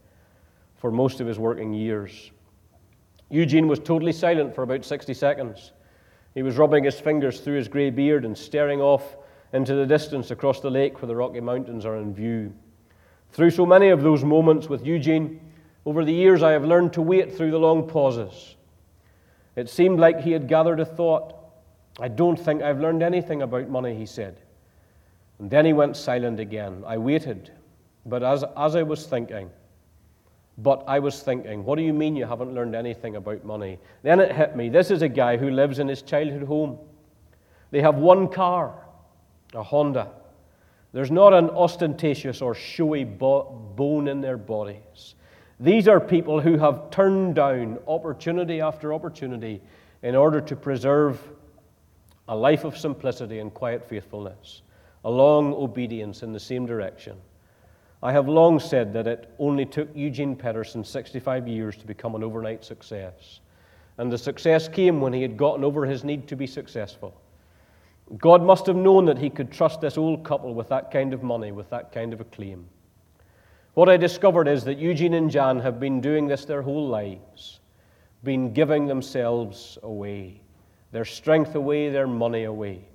for 0.76 0.92
most 0.92 1.20
of 1.20 1.26
his 1.26 1.38
working 1.38 1.72
years. 1.72 2.30
Eugene 3.30 3.66
was 3.66 3.80
totally 3.80 4.12
silent 4.12 4.54
for 4.54 4.62
about 4.62 4.84
60 4.84 5.12
seconds. 5.12 5.72
He 6.34 6.42
was 6.44 6.56
rubbing 6.56 6.84
his 6.84 7.00
fingers 7.00 7.40
through 7.40 7.56
his 7.56 7.68
grey 7.68 7.90
beard 7.90 8.24
and 8.24 8.38
staring 8.38 8.80
off 8.80 9.16
into 9.52 9.74
the 9.74 9.86
distance 9.86 10.30
across 10.30 10.60
the 10.60 10.70
lake 10.70 11.02
where 11.02 11.08
the 11.08 11.16
Rocky 11.16 11.40
Mountains 11.40 11.84
are 11.84 11.96
in 11.96 12.14
view. 12.14 12.52
Through 13.32 13.50
so 13.50 13.64
many 13.64 13.88
of 13.88 14.02
those 14.02 14.24
moments 14.24 14.68
with 14.68 14.84
Eugene, 14.84 15.40
over 15.86 16.04
the 16.04 16.12
years 16.12 16.42
I 16.42 16.52
have 16.52 16.64
learned 16.64 16.92
to 16.94 17.02
wait 17.02 17.34
through 17.36 17.50
the 17.52 17.58
long 17.58 17.88
pauses. 17.88 18.56
It 19.56 19.68
seemed 19.68 19.98
like 20.00 20.20
he 20.20 20.32
had 20.32 20.48
gathered 20.48 20.80
a 20.80 20.84
thought. 20.84 21.34
I 21.98 22.08
don't 22.08 22.38
think 22.38 22.62
I've 22.62 22.80
learned 22.80 23.02
anything 23.02 23.42
about 23.42 23.68
money, 23.68 23.94
he 23.94 24.06
said. 24.06 24.40
And 25.38 25.50
then 25.50 25.64
he 25.64 25.72
went 25.72 25.96
silent 25.96 26.38
again. 26.40 26.82
I 26.86 26.98
waited, 26.98 27.50
but 28.04 28.22
as, 28.22 28.44
as 28.56 28.76
I 28.76 28.82
was 28.82 29.06
thinking, 29.06 29.50
But 30.58 30.84
I 30.86 30.98
was 30.98 31.22
thinking, 31.22 31.64
what 31.64 31.76
do 31.76 31.82
you 31.82 31.94
mean 31.94 32.16
you 32.16 32.26
haven't 32.26 32.54
learned 32.54 32.74
anything 32.74 33.16
about 33.16 33.44
money? 33.44 33.78
Then 34.02 34.20
it 34.20 34.32
hit 34.32 34.56
me. 34.56 34.68
This 34.68 34.90
is 34.90 35.00
a 35.00 35.08
guy 35.08 35.36
who 35.36 35.50
lives 35.50 35.78
in 35.78 35.88
his 35.88 36.02
childhood 36.02 36.42
home. 36.42 36.78
They 37.70 37.80
have 37.80 37.96
one 37.96 38.28
car, 38.28 38.74
a 39.54 39.62
Honda. 39.62 40.10
There's 40.92 41.10
not 41.10 41.32
an 41.32 41.50
ostentatious 41.50 42.42
or 42.42 42.54
showy 42.54 43.04
bone 43.04 44.08
in 44.08 44.20
their 44.20 44.36
bodies. 44.36 45.14
These 45.60 45.88
are 45.88 46.00
people 46.00 46.40
who 46.40 46.56
have 46.58 46.90
turned 46.90 47.36
down 47.36 47.78
opportunity 47.86 48.60
after 48.60 48.92
opportunity 48.92 49.60
in 50.02 50.16
order 50.16 50.40
to 50.40 50.56
preserve 50.56 51.20
a 52.28 52.34
life 52.34 52.64
of 52.64 52.76
simplicity 52.78 53.40
and 53.40 53.52
quiet 53.52 53.88
faithfulness, 53.88 54.62
a 55.04 55.10
long 55.10 55.52
obedience 55.52 56.22
in 56.22 56.32
the 56.32 56.40
same 56.40 56.66
direction. 56.66 57.16
I 58.02 58.12
have 58.12 58.28
long 58.28 58.58
said 58.58 58.92
that 58.94 59.06
it 59.06 59.30
only 59.38 59.66
took 59.66 59.88
Eugene 59.94 60.34
Peterson 60.34 60.82
65 60.82 61.46
years 61.46 61.76
to 61.76 61.86
become 61.86 62.14
an 62.14 62.24
overnight 62.24 62.64
success. 62.64 63.40
And 63.98 64.10
the 64.10 64.16
success 64.16 64.68
came 64.68 65.00
when 65.00 65.12
he 65.12 65.20
had 65.20 65.36
gotten 65.36 65.62
over 65.62 65.84
his 65.84 66.04
need 66.04 66.26
to 66.28 66.36
be 66.36 66.46
successful. 66.46 67.14
God 68.18 68.42
must 68.42 68.66
have 68.66 68.76
known 68.76 69.04
that 69.04 69.18
he 69.18 69.30
could 69.30 69.52
trust 69.52 69.80
this 69.80 69.96
old 69.96 70.24
couple 70.24 70.54
with 70.54 70.68
that 70.68 70.90
kind 70.90 71.14
of 71.14 71.22
money, 71.22 71.52
with 71.52 71.70
that 71.70 71.92
kind 71.92 72.12
of 72.12 72.20
a 72.20 72.24
claim. 72.24 72.66
What 73.74 73.88
I 73.88 73.96
discovered 73.96 74.48
is 74.48 74.64
that 74.64 74.78
Eugene 74.78 75.14
and 75.14 75.30
Jan 75.30 75.60
have 75.60 75.78
been 75.78 76.00
doing 76.00 76.26
this 76.26 76.44
their 76.44 76.62
whole 76.62 76.88
lives, 76.88 77.60
been 78.24 78.52
giving 78.52 78.86
themselves 78.86 79.78
away, 79.84 80.40
their 80.90 81.04
strength 81.04 81.54
away, 81.54 81.88
their 81.88 82.08
money 82.08 82.44
away. 82.44 82.88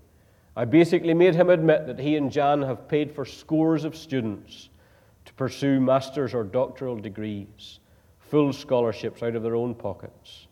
I 0.57 0.65
basically 0.65 1.13
made 1.13 1.35
him 1.35 1.49
admit 1.49 1.87
that 1.87 1.99
he 1.99 2.17
and 2.17 2.31
Jan 2.31 2.61
have 2.61 2.87
paid 2.89 3.11
for 3.11 3.25
scores 3.25 3.85
of 3.85 3.95
students 3.95 4.69
to 5.23 5.33
pursue 5.33 5.79
master's 5.79 6.33
or 6.33 6.43
doctoral 6.43 6.97
degrees, 6.97 7.79
full 8.19 8.51
scholarships 8.51 9.23
out 9.23 9.35
of 9.35 9.43
their 9.43 9.55
own 9.55 9.75
pockets. 9.75 10.47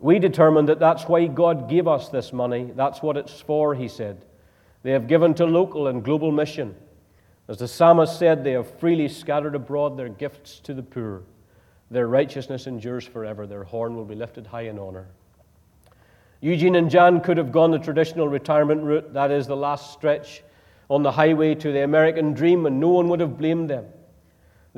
We 0.00 0.18
determined 0.18 0.68
that 0.68 0.78
that's 0.78 1.04
why 1.04 1.26
God 1.26 1.68
gave 1.68 1.88
us 1.88 2.08
this 2.08 2.32
money. 2.32 2.70
That's 2.74 3.02
what 3.02 3.16
it's 3.16 3.40
for, 3.40 3.74
he 3.74 3.88
said. 3.88 4.24
They 4.82 4.92
have 4.92 5.08
given 5.08 5.34
to 5.34 5.44
local 5.44 5.88
and 5.88 6.04
global 6.04 6.30
mission. 6.30 6.76
As 7.48 7.58
the 7.58 7.66
psalmist 7.66 8.18
said, 8.18 8.44
they 8.44 8.52
have 8.52 8.78
freely 8.78 9.08
scattered 9.08 9.54
abroad 9.54 9.96
their 9.96 10.08
gifts 10.08 10.60
to 10.60 10.74
the 10.74 10.82
poor. 10.82 11.22
Their 11.90 12.06
righteousness 12.06 12.66
endures 12.66 13.04
forever. 13.04 13.46
Their 13.46 13.64
horn 13.64 13.96
will 13.96 14.04
be 14.04 14.14
lifted 14.14 14.46
high 14.46 14.62
in 14.62 14.78
honor. 14.78 15.06
Eugene 16.40 16.76
and 16.76 16.90
Jan 16.90 17.20
could 17.20 17.36
have 17.36 17.50
gone 17.50 17.72
the 17.72 17.78
traditional 17.78 18.28
retirement 18.28 18.82
route, 18.82 19.12
that 19.14 19.32
is, 19.32 19.46
the 19.46 19.56
last 19.56 19.92
stretch 19.92 20.44
on 20.88 21.02
the 21.02 21.10
highway 21.10 21.54
to 21.56 21.72
the 21.72 21.82
American 21.82 22.32
dream, 22.32 22.66
and 22.66 22.78
no 22.78 22.88
one 22.88 23.08
would 23.08 23.20
have 23.20 23.36
blamed 23.36 23.68
them. 23.68 23.86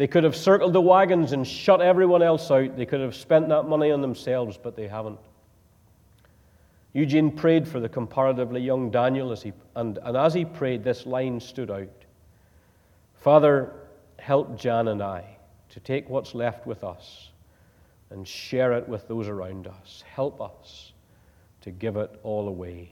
They 0.00 0.06
could 0.06 0.24
have 0.24 0.34
circled 0.34 0.72
the 0.72 0.80
wagons 0.80 1.32
and 1.32 1.46
shut 1.46 1.82
everyone 1.82 2.22
else 2.22 2.50
out. 2.50 2.74
They 2.74 2.86
could 2.86 3.00
have 3.00 3.14
spent 3.14 3.50
that 3.50 3.64
money 3.64 3.90
on 3.90 4.00
themselves, 4.00 4.56
but 4.56 4.74
they 4.74 4.88
haven't. 4.88 5.18
Eugene 6.94 7.30
prayed 7.30 7.68
for 7.68 7.80
the 7.80 7.88
comparatively 7.90 8.62
young 8.62 8.90
Daniel, 8.90 9.30
as 9.30 9.42
he, 9.42 9.52
and, 9.76 9.98
and 10.02 10.16
as 10.16 10.32
he 10.32 10.46
prayed, 10.46 10.82
this 10.82 11.04
line 11.04 11.38
stood 11.38 11.70
out 11.70 12.06
Father, 13.16 13.74
help 14.18 14.58
Jan 14.58 14.88
and 14.88 15.02
I 15.02 15.36
to 15.68 15.80
take 15.80 16.08
what's 16.08 16.34
left 16.34 16.66
with 16.66 16.82
us 16.82 17.28
and 18.08 18.26
share 18.26 18.72
it 18.72 18.88
with 18.88 19.06
those 19.06 19.28
around 19.28 19.66
us. 19.66 20.02
Help 20.14 20.40
us 20.40 20.94
to 21.60 21.70
give 21.70 21.98
it 21.98 22.18
all 22.22 22.48
away. 22.48 22.88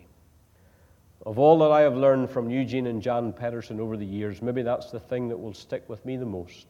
Of 1.24 1.38
all 1.38 1.58
that 1.60 1.72
I 1.72 1.80
have 1.80 1.96
learned 1.96 2.28
from 2.28 2.50
Eugene 2.50 2.86
and 2.86 3.00
Jan 3.00 3.32
Peterson 3.32 3.80
over 3.80 3.96
the 3.96 4.04
years, 4.04 4.42
maybe 4.42 4.60
that's 4.60 4.90
the 4.90 5.00
thing 5.00 5.28
that 5.28 5.38
will 5.38 5.54
stick 5.54 5.88
with 5.88 6.04
me 6.04 6.18
the 6.18 6.26
most 6.26 6.66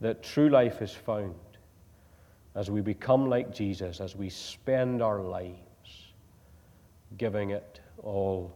that 0.00 0.22
true 0.22 0.48
life 0.48 0.82
is 0.82 0.92
found 0.92 1.34
as 2.54 2.70
we 2.70 2.80
become 2.80 3.28
like 3.28 3.54
Jesus, 3.54 4.00
as 4.00 4.16
we 4.16 4.28
spend 4.28 5.02
our 5.02 5.20
lives 5.20 5.56
giving 7.18 7.50
it 7.50 7.80
all 8.02 8.52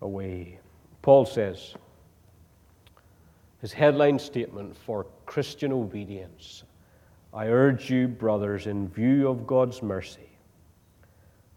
away. 0.00 0.58
Paul 1.02 1.24
says, 1.24 1.74
his 3.60 3.72
headline 3.72 4.18
statement 4.18 4.76
for 4.76 5.06
Christian 5.26 5.72
obedience 5.72 6.64
I 7.34 7.48
urge 7.48 7.90
you, 7.90 8.06
brothers, 8.06 8.68
in 8.68 8.88
view 8.88 9.28
of 9.28 9.44
God's 9.44 9.82
mercy, 9.82 10.28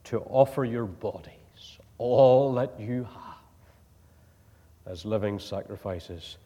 to 0.06 0.22
offer 0.22 0.66
your 0.66 0.86
bodies, 0.86 1.78
all 2.00 2.52
that 2.56 2.80
you 2.80 3.04
have, 3.04 4.92
as 4.92 5.06
living 5.06 5.38
sacrifices. 5.38 6.38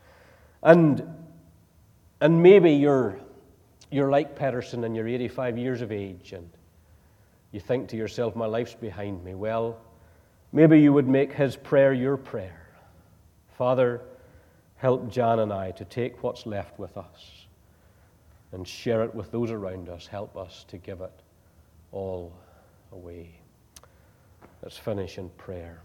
And 0.64 1.02
and 2.22 2.42
maybe 2.42 2.72
you're, 2.72 3.20
you're 3.90 4.12
like 4.12 4.38
Peterson 4.38 4.84
and 4.84 4.96
you're 4.96 5.08
85 5.08 5.58
years 5.58 5.82
of 5.82 5.92
age 5.92 6.34
and 6.34 6.50
you 7.52 7.60
think 7.60 7.90
to 7.90 7.98
yourself, 7.98 8.36
my 8.36 8.46
life's 8.46 8.76
behind 8.76 9.24
me. 9.24 9.34
Well, 9.34 9.78
maybe 10.54 10.80
you 10.80 10.94
would 10.94 11.08
make 11.08 11.34
his 11.34 11.56
prayer 11.56 11.92
your 11.92 12.16
prayer. 12.16 12.68
Father, 13.58 14.02
help 14.78 15.10
Jan 15.12 15.40
and 15.40 15.52
I 15.52 15.72
to 15.72 15.84
take 15.86 16.24
what's 16.24 16.46
left 16.46 16.80
with 16.80 16.96
us 16.96 17.46
and 18.52 18.68
share 18.68 19.04
it 19.04 19.14
with 19.14 19.32
those 19.32 19.52
around 19.52 19.90
us. 19.90 20.08
Help 20.08 20.38
us 20.38 20.66
to 20.70 20.78
give 20.78 21.02
it 21.02 21.22
all 21.92 22.34
away. 22.92 23.32
Let's 24.62 24.78
finish 24.78 25.18
in 25.18 25.30
prayer. 25.32 25.82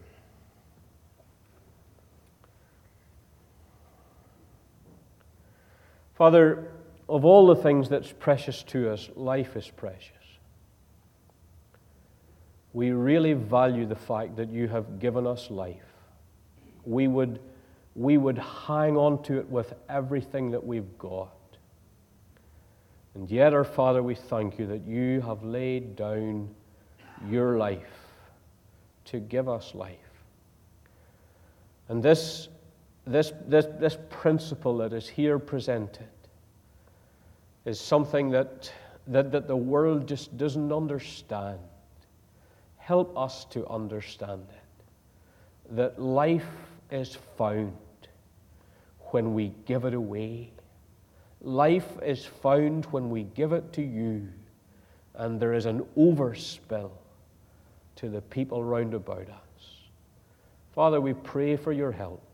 Father, 6.16 6.72
of 7.10 7.26
all 7.26 7.46
the 7.46 7.56
things 7.56 7.90
that's 7.90 8.10
precious 8.10 8.62
to 8.64 8.90
us, 8.90 9.10
life 9.14 9.54
is 9.54 9.68
precious. 9.68 10.12
We 12.72 12.90
really 12.90 13.34
value 13.34 13.86
the 13.86 13.96
fact 13.96 14.36
that 14.36 14.48
you 14.48 14.66
have 14.68 14.98
given 14.98 15.26
us 15.26 15.50
life. 15.50 15.76
We 16.84 17.06
would, 17.06 17.40
we 17.94 18.16
would 18.16 18.38
hang 18.38 18.96
on 18.96 19.22
to 19.24 19.38
it 19.38 19.48
with 19.48 19.74
everything 19.90 20.50
that 20.52 20.64
we've 20.64 20.96
got. 20.98 21.32
And 23.14 23.30
yet, 23.30 23.52
our 23.52 23.64
Father, 23.64 24.02
we 24.02 24.14
thank 24.14 24.58
you 24.58 24.66
that 24.68 24.86
you 24.86 25.20
have 25.20 25.42
laid 25.42 25.96
down 25.96 26.48
your 27.28 27.58
life 27.58 27.80
to 29.06 29.20
give 29.20 29.48
us 29.48 29.74
life. 29.74 29.96
And 31.88 32.02
this 32.02 32.48
this, 33.06 33.32
this, 33.46 33.66
this 33.78 33.96
principle 34.10 34.78
that 34.78 34.92
is 34.92 35.08
here 35.08 35.38
presented 35.38 36.08
is 37.64 37.80
something 37.80 38.30
that, 38.30 38.70
that, 39.06 39.30
that 39.30 39.46
the 39.46 39.56
world 39.56 40.08
just 40.08 40.36
doesn't 40.36 40.72
understand. 40.72 41.58
Help 42.78 43.16
us 43.16 43.44
to 43.46 43.66
understand 43.68 44.44
it. 44.50 45.74
That 45.76 46.00
life 46.00 46.46
is 46.90 47.16
found 47.36 47.76
when 49.10 49.34
we 49.34 49.52
give 49.66 49.84
it 49.84 49.94
away. 49.94 50.50
Life 51.40 51.88
is 52.02 52.24
found 52.24 52.86
when 52.86 53.08
we 53.10 53.22
give 53.22 53.52
it 53.52 53.72
to 53.74 53.82
you, 53.82 54.28
and 55.14 55.38
there 55.38 55.54
is 55.54 55.66
an 55.66 55.84
overspill 55.96 56.90
to 57.96 58.08
the 58.08 58.20
people 58.20 58.64
round 58.64 58.94
about 58.94 59.28
us. 59.28 59.74
Father, 60.74 61.00
we 61.00 61.14
pray 61.14 61.56
for 61.56 61.72
your 61.72 61.92
help 61.92 62.25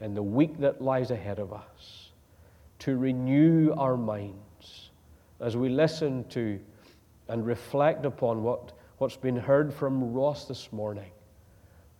in 0.00 0.14
the 0.14 0.22
week 0.22 0.58
that 0.58 0.80
lies 0.80 1.10
ahead 1.10 1.38
of 1.38 1.52
us 1.52 2.10
to 2.80 2.96
renew 2.96 3.72
our 3.76 3.96
minds 3.96 4.90
as 5.40 5.56
we 5.56 5.68
listen 5.68 6.24
to 6.28 6.60
and 7.28 7.46
reflect 7.46 8.04
upon 8.04 8.42
what, 8.42 8.72
what's 8.98 9.16
been 9.16 9.36
heard 9.36 9.72
from 9.72 10.12
Ross 10.12 10.46
this 10.46 10.72
morning, 10.72 11.10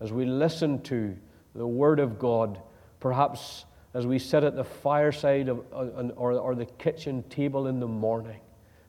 as 0.00 0.12
we 0.12 0.24
listen 0.24 0.80
to 0.82 1.16
the 1.54 1.66
Word 1.66 2.00
of 2.00 2.18
God, 2.18 2.61
perhaps 3.00 3.64
as 3.94 4.06
we 4.06 4.18
sit 4.18 4.44
at 4.44 4.54
the 4.54 4.64
fireside 4.64 5.48
of, 5.48 5.64
uh, 5.72 6.12
or, 6.16 6.32
or 6.32 6.54
the 6.54 6.66
kitchen 6.66 7.22
table 7.24 7.66
in 7.66 7.80
the 7.80 7.88
morning 7.88 8.40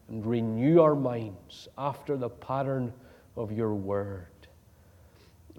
and 0.07 0.25
renew 0.25 0.81
our 0.81 0.95
minds 0.95 1.67
after 1.77 2.17
the 2.17 2.29
pattern 2.29 2.93
of 3.35 3.51
your 3.51 3.73
Word. 3.73 4.27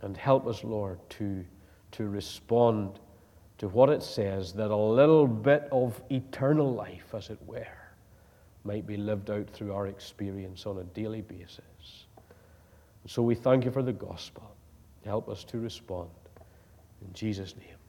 And 0.02 0.16
help 0.16 0.46
us, 0.46 0.64
Lord, 0.64 0.98
to, 1.10 1.44
to 1.92 2.08
respond 2.08 2.98
to 3.60 3.68
what 3.68 3.90
it 3.90 4.02
says 4.02 4.54
that 4.54 4.70
a 4.70 4.76
little 4.76 5.26
bit 5.26 5.68
of 5.70 6.00
eternal 6.10 6.72
life, 6.72 7.14
as 7.14 7.28
it 7.28 7.38
were, 7.44 7.66
might 8.64 8.86
be 8.86 8.96
lived 8.96 9.30
out 9.30 9.50
through 9.50 9.74
our 9.74 9.86
experience 9.86 10.64
on 10.64 10.78
a 10.78 10.84
daily 10.84 11.20
basis. 11.20 12.06
So 13.06 13.22
we 13.22 13.34
thank 13.34 13.66
you 13.66 13.70
for 13.70 13.82
the 13.82 13.92
gospel. 13.92 14.50
Help 15.04 15.28
us 15.28 15.44
to 15.44 15.58
respond. 15.58 16.08
In 17.02 17.12
Jesus' 17.12 17.54
name. 17.54 17.79